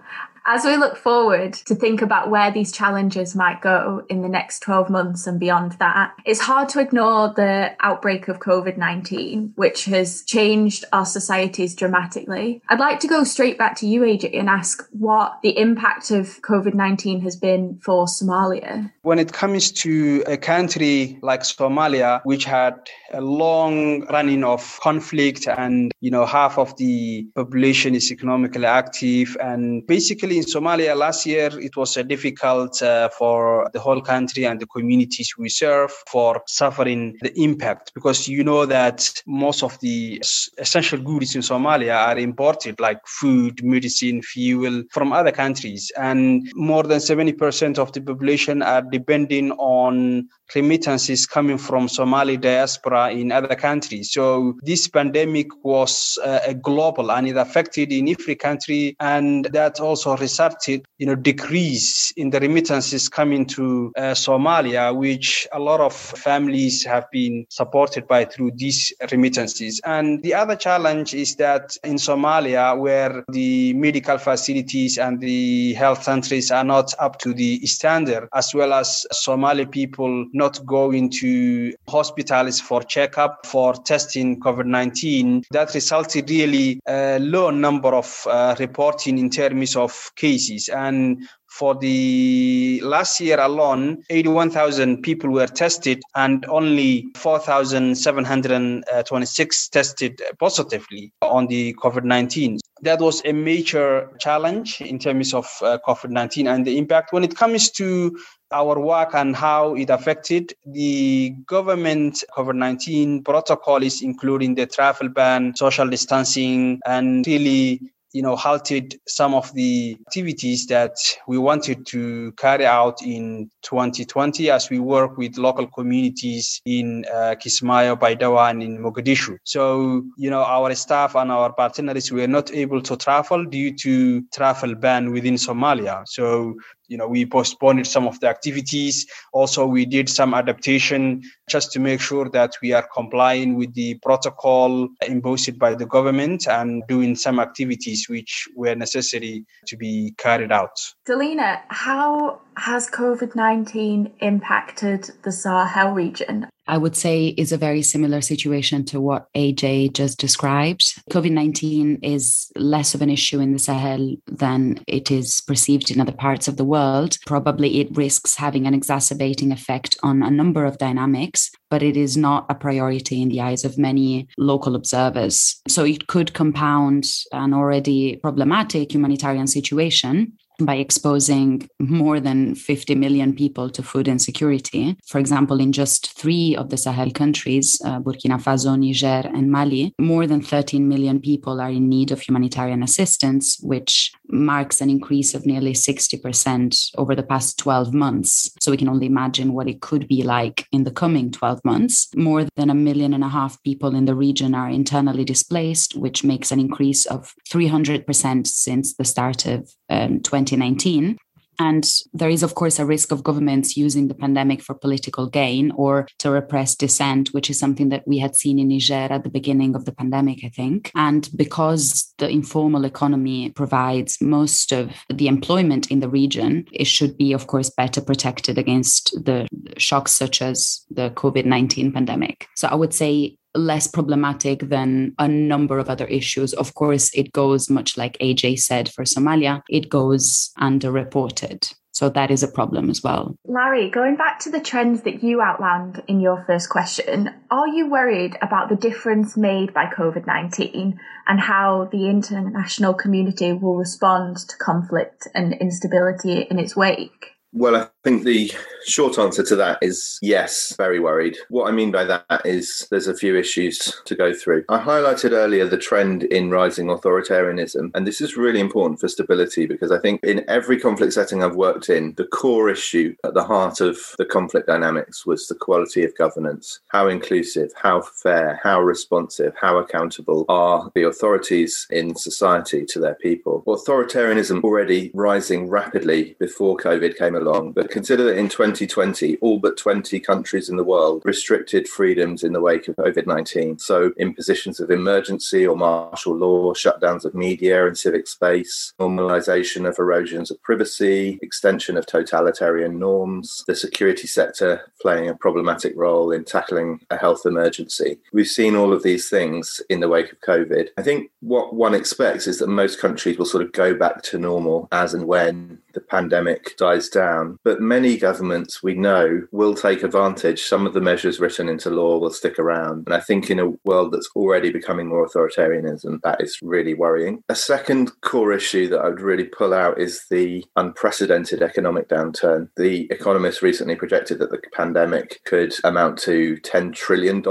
As 0.45 0.65
we 0.65 0.75
look 0.75 0.97
forward 0.97 1.53
to 1.53 1.73
think 1.73 2.01
about 2.01 2.29
where 2.29 2.51
these 2.51 2.73
challenges 2.73 3.33
might 3.33 3.61
go 3.61 4.03
in 4.09 4.23
the 4.23 4.27
next 4.27 4.59
12 4.59 4.89
months 4.89 5.25
and 5.25 5.39
beyond 5.39 5.73
that, 5.73 6.13
it's 6.25 6.41
hard 6.41 6.67
to 6.69 6.81
ignore 6.81 7.33
the 7.33 7.71
outbreak 7.79 8.27
of 8.27 8.39
COVID 8.39 8.77
19, 8.77 9.53
which 9.55 9.85
has 9.85 10.21
changed 10.23 10.83
our 10.91 11.05
societies 11.05 11.75
dramatically. 11.75 12.61
I'd 12.67 12.79
like 12.79 12.99
to 13.01 13.07
go 13.07 13.23
straight 13.23 13.57
back 13.57 13.77
to 13.77 13.87
you, 13.87 14.01
AJ, 14.01 14.37
and 14.37 14.49
ask 14.49 14.85
what 14.91 15.39
the 15.43 15.57
impact 15.57 16.11
of 16.11 16.41
COVID 16.41 16.73
19 16.73 17.21
has 17.21 17.37
been 17.37 17.79
for 17.81 18.05
Somalia. 18.05 18.91
When 19.03 19.19
it 19.19 19.31
comes 19.31 19.71
to 19.83 20.25
a 20.27 20.35
country 20.35 21.19
like 21.21 21.43
Somalia, 21.43 22.21
which 22.25 22.43
had 22.43 22.89
a 23.13 23.21
long 23.21 24.05
running 24.07 24.43
of 24.43 24.77
conflict 24.81 25.47
and, 25.47 25.93
you 26.01 26.11
know, 26.11 26.25
half 26.25 26.57
of 26.57 26.75
the 26.75 27.25
population 27.33 27.95
is 27.95 28.11
economically 28.11 28.65
active 28.65 29.37
and 29.39 29.87
basically 29.87 30.32
especially 30.37 30.57
in 30.57 30.63
Somalia 30.63 30.95
last 30.95 31.25
year, 31.25 31.49
it 31.59 31.75
was 31.75 31.97
uh, 31.97 32.03
difficult 32.03 32.81
uh, 32.81 33.09
for 33.09 33.69
the 33.73 33.79
whole 33.79 34.01
country 34.01 34.45
and 34.45 34.59
the 34.59 34.67
communities 34.67 35.33
we 35.37 35.49
serve 35.49 35.91
for 36.07 36.41
suffering 36.47 37.17
the 37.21 37.31
impact 37.39 37.91
because 37.93 38.27
you 38.27 38.43
know 38.43 38.65
that 38.65 39.11
most 39.27 39.63
of 39.63 39.79
the 39.81 40.21
essential 40.57 40.99
goods 40.99 41.35
in 41.35 41.41
Somalia 41.41 41.95
are 41.95 42.17
imported, 42.17 42.79
like 42.79 42.99
food, 43.05 43.63
medicine, 43.63 44.21
fuel 44.21 44.83
from 44.91 45.13
other 45.13 45.31
countries. 45.31 45.91
And 45.97 46.49
more 46.55 46.83
than 46.83 46.99
70% 46.99 47.77
of 47.77 47.91
the 47.91 48.01
population 48.01 48.61
are 48.61 48.81
depending 48.81 49.51
on 49.53 50.27
remittances 50.55 51.25
coming 51.25 51.57
from 51.57 51.87
Somali 51.87 52.37
diaspora 52.37 53.11
in 53.11 53.31
other 53.31 53.55
countries. 53.55 54.11
So 54.11 54.55
this 54.61 54.87
pandemic 54.87 55.47
was 55.63 56.17
uh, 56.23 56.53
global 56.53 57.11
and 57.11 57.27
it 57.27 57.37
affected 57.37 57.91
in 57.91 58.09
every 58.09 58.35
country, 58.35 58.95
and 58.99 59.45
that 59.45 59.79
also 59.79 60.15
resulted, 60.27 60.79
you 60.97 61.05
know, 61.05 61.15
decrease 61.15 62.11
in 62.17 62.29
the 62.31 62.39
remittances 62.39 63.09
coming 63.09 63.45
to 63.45 63.91
uh, 63.97 64.15
Somalia, 64.25 64.95
which 64.95 65.47
a 65.51 65.59
lot 65.59 65.79
of 65.79 65.93
families 65.93 66.85
have 66.85 67.05
been 67.11 67.45
supported 67.49 68.07
by 68.07 68.25
through 68.25 68.51
these 68.55 68.93
remittances. 69.11 69.79
And 69.85 70.23
the 70.23 70.33
other 70.33 70.55
challenge 70.55 71.13
is 71.13 71.35
that 71.35 71.65
in 71.83 71.95
Somalia, 71.95 72.77
where 72.77 73.23
the 73.29 73.73
medical 73.73 74.17
facilities 74.17 74.97
and 74.97 75.19
the 75.19 75.73
health 75.73 76.03
centers 76.03 76.51
are 76.51 76.63
not 76.63 76.93
up 76.99 77.19
to 77.19 77.33
the 77.33 77.65
standard, 77.65 78.27
as 78.33 78.53
well 78.53 78.73
as 78.73 79.05
Somali 79.11 79.65
people 79.65 80.25
not 80.33 80.65
going 80.65 81.09
to 81.21 81.73
hospitals 81.87 82.59
for 82.59 82.81
checkup 82.81 83.45
for 83.45 83.73
testing 83.73 84.39
COVID-19, 84.39 85.43
that 85.51 85.73
resulted 85.73 86.29
really 86.29 86.79
a 86.87 87.19
low 87.19 87.49
number 87.49 87.93
of 87.93 88.25
uh, 88.29 88.55
reporting 88.59 89.17
in 89.17 89.29
terms 89.29 89.75
of 89.75 90.11
cases. 90.15 90.69
And 90.69 91.27
for 91.53 91.75
the 91.75 92.81
last 92.83 93.21
year 93.21 93.39
alone, 93.39 94.03
81,000 94.09 95.03
people 95.03 95.29
were 95.29 95.45
tested 95.45 96.01
and 96.15 96.43
only 96.47 97.05
4,726 97.15 99.69
tested 99.69 100.19
positively 100.39 101.13
on 101.21 101.45
the 101.47 101.75
COVID 101.75 102.05
19. 102.05 102.57
That 102.81 102.99
was 102.99 103.21
a 103.25 103.33
major 103.33 104.09
challenge 104.19 104.81
in 104.81 104.97
terms 104.97 105.31
of 105.33 105.45
uh, 105.61 105.77
COVID 105.85 106.09
19 106.09 106.47
and 106.47 106.65
the 106.65 106.75
impact. 106.77 107.13
When 107.13 107.23
it 107.23 107.35
comes 107.35 107.69
to 107.71 108.17
our 108.51 108.79
work 108.79 109.13
and 109.13 109.35
how 109.35 109.75
it 109.75 109.91
affected 109.91 110.53
the 110.65 111.35
government 111.45 112.23
COVID 112.35 112.55
19 112.55 113.23
protocol 113.23 113.83
is 113.83 114.01
including 114.01 114.55
the 114.55 114.65
travel 114.65 115.09
ban, 115.09 115.53
social 115.55 115.87
distancing, 115.87 116.79
and 116.85 117.27
really 117.27 117.79
you 118.13 118.21
know, 118.21 118.35
halted 118.35 118.99
some 119.07 119.33
of 119.33 119.51
the 119.53 119.97
activities 120.07 120.67
that 120.67 120.95
we 121.27 121.37
wanted 121.37 121.85
to 121.87 122.31
carry 122.33 122.65
out 122.65 123.01
in 123.01 123.49
2020 123.63 124.49
as 124.51 124.69
we 124.69 124.79
work 124.79 125.17
with 125.17 125.37
local 125.37 125.67
communities 125.67 126.61
in 126.65 127.05
uh, 127.11 127.35
Kismayo, 127.35 127.99
Baidoa, 127.99 128.51
and 128.51 128.61
in 128.61 128.77
Mogadishu. 128.77 129.37
So, 129.43 130.03
you 130.17 130.29
know, 130.29 130.43
our 130.43 130.73
staff 130.75 131.15
and 131.15 131.31
our 131.31 131.51
partners 131.51 132.11
were 132.11 132.27
not 132.27 132.53
able 132.53 132.81
to 132.83 132.95
travel 132.95 133.45
due 133.45 133.75
to 133.77 134.21
travel 134.33 134.75
ban 134.75 135.11
within 135.11 135.35
Somalia. 135.35 136.03
So 136.07 136.55
you 136.87 136.97
know 136.97 137.07
we 137.07 137.25
postponed 137.25 137.85
some 137.87 138.07
of 138.07 138.19
the 138.19 138.27
activities. 138.27 139.05
Also 139.31 139.65
we 139.65 139.85
did 139.85 140.09
some 140.09 140.33
adaptation 140.33 141.21
just 141.49 141.71
to 141.73 141.79
make 141.79 142.01
sure 142.01 142.29
that 142.29 142.53
we 142.61 142.73
are 142.73 142.87
complying 142.93 143.55
with 143.55 143.73
the 143.73 143.95
protocol 143.95 144.87
imposed 145.07 145.57
by 145.59 145.73
the 145.75 145.85
government 145.85 146.47
and 146.47 146.83
doing 146.87 147.15
some 147.15 147.39
activities 147.39 148.07
which 148.09 148.47
were 148.55 148.75
necessary 148.75 149.45
to 149.67 149.77
be 149.77 150.13
carried 150.17 150.51
out. 150.51 150.77
Delina 151.07 151.61
how 151.67 152.39
has 152.57 152.89
covid-19 152.89 154.11
impacted 154.19 155.09
the 155.23 155.31
sahel 155.31 155.91
region 155.91 156.47
I 156.67 156.77
would 156.77 156.95
say 156.95 157.27
is 157.27 157.51
a 157.51 157.57
very 157.57 157.81
similar 157.81 158.21
situation 158.21 158.85
to 158.85 159.01
what 159.01 159.27
AJ 159.35 159.93
just 159.93 160.17
described. 160.17 160.81
COVID 161.11 161.31
19 161.31 161.99
is 162.01 162.51
less 162.55 162.95
of 162.95 163.01
an 163.01 163.09
issue 163.09 163.39
in 163.39 163.51
the 163.51 163.59
Sahel 163.59 164.15
than 164.27 164.79
it 164.87 165.11
is 165.11 165.41
perceived 165.41 165.91
in 165.91 165.99
other 165.99 166.13
parts 166.13 166.47
of 166.47 166.57
the 166.57 166.63
world. 166.63 167.17
Probably 167.25 167.81
it 167.81 167.95
risks 167.95 168.35
having 168.35 168.65
an 168.65 168.73
exacerbating 168.73 169.51
effect 169.51 169.97
on 170.03 170.23
a 170.23 170.31
number 170.31 170.65
of 170.65 170.77
dynamics, 170.77 171.51
but 171.69 171.83
it 171.83 171.97
is 171.97 172.15
not 172.15 172.45
a 172.49 172.55
priority 172.55 173.21
in 173.21 173.29
the 173.29 173.41
eyes 173.41 173.65
of 173.65 173.77
many 173.77 174.27
local 174.37 174.75
observers. 174.75 175.61
So 175.67 175.83
it 175.83 176.07
could 176.07 176.33
compound 176.33 177.05
an 177.33 177.53
already 177.53 178.15
problematic 178.17 178.93
humanitarian 178.93 179.47
situation 179.47 180.33
by 180.65 180.75
exposing 180.75 181.69
more 181.79 182.19
than 182.19 182.55
50 182.55 182.95
million 182.95 183.33
people 183.33 183.69
to 183.69 183.83
food 183.83 184.07
insecurity. 184.07 184.97
For 185.07 185.19
example, 185.19 185.59
in 185.59 185.71
just 185.71 186.17
three 186.17 186.55
of 186.55 186.69
the 186.69 186.77
Sahel 186.77 187.11
countries, 187.11 187.81
uh, 187.85 187.99
Burkina 187.99 188.41
Faso, 188.41 188.77
Niger, 188.77 189.27
and 189.33 189.51
Mali, 189.51 189.93
more 189.99 190.27
than 190.27 190.41
13 190.41 190.87
million 190.87 191.19
people 191.19 191.61
are 191.61 191.69
in 191.69 191.89
need 191.89 192.11
of 192.11 192.21
humanitarian 192.21 192.83
assistance, 192.83 193.59
which 193.61 194.11
marks 194.27 194.81
an 194.81 194.89
increase 194.89 195.33
of 195.33 195.45
nearly 195.45 195.73
60% 195.73 196.91
over 196.97 197.15
the 197.15 197.23
past 197.23 197.59
12 197.59 197.93
months. 197.93 198.51
So 198.59 198.71
we 198.71 198.77
can 198.77 198.89
only 198.89 199.05
imagine 199.05 199.53
what 199.53 199.67
it 199.67 199.81
could 199.81 200.07
be 200.07 200.23
like 200.23 200.67
in 200.71 200.83
the 200.83 200.91
coming 200.91 201.31
12 201.31 201.59
months. 201.63 202.09
More 202.15 202.45
than 202.55 202.69
a 202.69 202.75
million 202.75 203.13
and 203.13 203.23
a 203.23 203.29
half 203.29 203.61
people 203.63 203.95
in 203.95 204.05
the 204.05 204.15
region 204.15 204.55
are 204.55 204.69
internally 204.69 205.25
displaced, 205.25 205.95
which 205.95 206.23
makes 206.23 206.51
an 206.51 206.59
increase 206.59 207.05
of 207.05 207.33
300% 207.49 208.47
since 208.47 208.95
the 208.95 209.05
start 209.05 209.45
of 209.45 209.69
um, 209.89 210.21
2019. 210.21 211.17
And 211.59 211.87
there 212.13 212.29
is, 212.29 212.43
of 212.43 212.55
course, 212.55 212.79
a 212.79 212.85
risk 212.85 213.11
of 213.11 213.23
governments 213.23 213.77
using 213.77 214.07
the 214.07 214.15
pandemic 214.15 214.61
for 214.61 214.73
political 214.73 215.27
gain 215.27 215.71
or 215.75 216.07
to 216.19 216.31
repress 216.31 216.75
dissent, 216.75 217.29
which 217.29 217.49
is 217.49 217.59
something 217.59 217.89
that 217.89 218.07
we 218.07 218.17
had 218.19 218.35
seen 218.35 218.59
in 218.59 218.69
Niger 218.69 219.07
at 219.11 219.23
the 219.23 219.29
beginning 219.29 219.75
of 219.75 219.85
the 219.85 219.91
pandemic, 219.91 220.43
I 220.43 220.49
think. 220.49 220.91
And 220.95 221.29
because 221.35 222.13
the 222.17 222.29
informal 222.29 222.85
economy 222.85 223.51
provides 223.51 224.17
most 224.21 224.71
of 224.71 224.91
the 225.09 225.27
employment 225.27 225.91
in 225.91 225.99
the 225.99 226.09
region, 226.09 226.65
it 226.71 226.85
should 226.85 227.17
be, 227.17 227.33
of 227.33 227.47
course, 227.47 227.69
better 227.69 228.01
protected 228.01 228.57
against 228.57 229.13
the 229.23 229.47
shocks 229.77 230.11
such 230.11 230.41
as 230.41 230.85
the 230.89 231.11
COVID 231.11 231.45
19 231.45 231.91
pandemic. 231.91 232.47
So 232.55 232.67
I 232.67 232.75
would 232.75 232.93
say 232.93 233.37
less 233.55 233.87
problematic 233.87 234.69
than 234.69 235.13
a 235.19 235.27
number 235.27 235.77
of 235.77 235.89
other 235.89 236.05
issues. 236.05 236.53
Of 236.53 236.73
course, 236.73 237.11
it 237.13 237.31
goes 237.33 237.69
much 237.69 237.97
like 237.97 238.17
AJ 238.19 238.59
said 238.59 238.89
for 238.89 239.03
Somalia, 239.03 239.61
it 239.69 239.89
goes 239.89 240.51
underreported. 240.59 241.73
So 241.93 242.09
that 242.09 242.31
is 242.31 242.41
a 242.41 242.47
problem 242.47 242.89
as 242.89 243.03
well. 243.03 243.35
Larry, 243.45 243.91
going 243.91 244.15
back 244.15 244.39
to 244.39 244.49
the 244.49 244.59
trends 244.59 245.03
that 245.03 245.21
you 245.21 245.41
outlined 245.41 246.01
in 246.07 246.19
your 246.19 246.43
first 246.47 246.69
question, 246.69 247.29
are 247.51 247.67
you 247.67 247.87
worried 247.87 248.35
about 248.41 248.69
the 248.69 248.75
difference 248.75 249.37
made 249.37 249.75
by 249.75 249.85
COVID 249.85 250.25
19 250.25 250.99
and 251.27 251.39
how 251.39 251.87
the 251.91 252.09
international 252.09 252.95
community 252.95 253.53
will 253.53 253.77
respond 253.77 254.37
to 254.37 254.57
conflict 254.57 255.27
and 255.35 255.53
instability 255.53 256.41
in 256.41 256.57
its 256.57 256.75
wake? 256.75 257.32
Well, 257.55 257.75
I 257.75 257.87
think 258.03 258.23
the 258.23 258.51
short 258.85 259.19
answer 259.19 259.43
to 259.43 259.55
that 259.57 259.77
is 259.81 260.17
yes, 260.23 260.75
very 260.75 260.99
worried. 260.99 261.37
What 261.49 261.69
I 261.69 261.71
mean 261.71 261.91
by 261.91 262.03
that 262.05 262.41
is 262.45 262.87
there's 262.89 263.07
a 263.07 263.15
few 263.15 263.37
issues 263.37 264.01
to 264.05 264.15
go 264.15 264.33
through. 264.33 264.65
I 264.69 264.79
highlighted 264.79 265.33
earlier 265.33 265.67
the 265.67 265.77
trend 265.77 266.23
in 266.23 266.49
rising 266.49 266.87
authoritarianism, 266.87 267.91
and 267.93 268.07
this 268.07 268.21
is 268.21 268.35
really 268.35 268.59
important 268.59 268.99
for 268.99 269.07
stability 269.07 269.67
because 269.67 269.91
I 269.91 269.99
think 269.99 270.23
in 270.23 270.43
every 270.49 270.79
conflict 270.79 271.13
setting 271.13 271.43
I've 271.43 271.55
worked 271.55 271.89
in, 271.89 272.15
the 272.17 272.25
core 272.25 272.69
issue 272.69 273.15
at 273.23 273.35
the 273.35 273.43
heart 273.43 273.81
of 273.81 273.99
the 274.17 274.25
conflict 274.25 274.65
dynamics 274.65 275.23
was 275.23 275.47
the 275.47 275.55
quality 275.55 276.03
of 276.03 276.17
governance. 276.17 276.79
How 276.87 277.07
inclusive, 277.07 277.71
how 277.79 278.01
fair, 278.01 278.59
how 278.63 278.81
responsive, 278.81 279.53
how 279.61 279.77
accountable 279.77 280.45
are 280.49 280.91
the 280.95 281.03
authorities 281.03 281.85
in 281.91 282.15
society 282.15 282.83
to 282.85 282.99
their 282.99 283.15
people? 283.15 283.63
Authoritarianism 283.67 284.63
already 284.63 285.11
rising 285.13 285.69
rapidly 285.69 286.35
before 286.39 286.77
COVID 286.77 287.15
came 287.15 287.35
along, 287.35 287.42
but 287.43 287.89
consider 287.89 288.23
that 288.23 288.37
in 288.37 288.49
2020, 288.49 289.37
all 289.37 289.59
but 289.59 289.77
20 289.77 290.19
countries 290.19 290.69
in 290.69 290.77
the 290.77 290.83
world 290.83 291.21
restricted 291.25 291.87
freedoms 291.87 292.43
in 292.43 292.53
the 292.53 292.61
wake 292.61 292.87
of 292.87 292.95
COVID 292.95 293.27
19. 293.27 293.79
So, 293.79 294.11
impositions 294.17 294.79
of 294.79 294.91
emergency 294.91 295.65
or 295.65 295.75
martial 295.75 296.35
law, 296.35 296.73
shutdowns 296.73 297.25
of 297.25 297.33
media 297.33 297.85
and 297.85 297.97
civic 297.97 298.27
space, 298.27 298.93
normalization 298.99 299.87
of 299.87 299.99
erosions 299.99 300.51
of 300.51 300.61
privacy, 300.63 301.39
extension 301.41 301.97
of 301.97 302.05
totalitarian 302.05 302.99
norms, 302.99 303.63
the 303.67 303.75
security 303.75 304.27
sector 304.27 304.91
playing 305.01 305.29
a 305.29 305.35
problematic 305.35 305.93
role 305.95 306.31
in 306.31 306.43
tackling 306.43 306.99
a 307.09 307.17
health 307.17 307.45
emergency. 307.45 308.19
We've 308.31 308.47
seen 308.47 308.75
all 308.75 308.93
of 308.93 309.03
these 309.03 309.29
things 309.29 309.81
in 309.89 309.99
the 309.99 310.09
wake 310.09 310.31
of 310.31 310.41
COVID. 310.41 310.89
I 310.97 311.01
think 311.01 311.31
what 311.41 311.73
one 311.73 311.93
expects 311.93 312.47
is 312.47 312.59
that 312.59 312.67
most 312.67 312.99
countries 312.99 313.37
will 313.37 313.45
sort 313.45 313.63
of 313.63 313.71
go 313.71 313.93
back 313.93 314.21
to 314.23 314.37
normal 314.37 314.87
as 314.91 315.13
and 315.13 315.27
when 315.27 315.79
the 315.93 316.01
pandemic 316.01 316.75
dies 316.77 317.09
down. 317.09 317.59
But 317.63 317.81
many 317.81 318.17
governments 318.17 318.83
we 318.83 318.93
know 318.93 319.47
will 319.51 319.75
take 319.75 320.03
advantage. 320.03 320.63
Some 320.63 320.85
of 320.85 320.93
the 320.93 321.01
measures 321.01 321.39
written 321.39 321.69
into 321.69 321.89
law 321.89 322.17
will 322.17 322.31
stick 322.31 322.59
around. 322.59 323.03
And 323.05 323.13
I 323.13 323.19
think 323.19 323.49
in 323.49 323.59
a 323.59 323.73
world 323.85 324.13
that's 324.13 324.29
already 324.35 324.71
becoming 324.71 325.07
more 325.07 325.27
authoritarianism, 325.27 326.21
that 326.21 326.41
is 326.41 326.59
really 326.61 326.93
worrying. 326.93 327.43
A 327.49 327.55
second 327.55 328.11
core 328.21 328.51
issue 328.51 328.87
that 328.89 328.99
I 328.99 329.09
would 329.09 329.21
really 329.21 329.45
pull 329.45 329.73
out 329.73 329.99
is 329.99 330.25
the 330.29 330.65
unprecedented 330.75 331.61
economic 331.61 332.09
downturn. 332.09 332.69
The 332.75 333.07
Economist 333.11 333.61
recently 333.61 333.95
projected 333.95 334.39
that 334.39 334.51
the 334.51 334.61
pandemic 334.73 335.41
could 335.45 335.73
amount 335.83 336.17
to 336.19 336.57
$10 336.57 336.93
trillion 336.93 337.43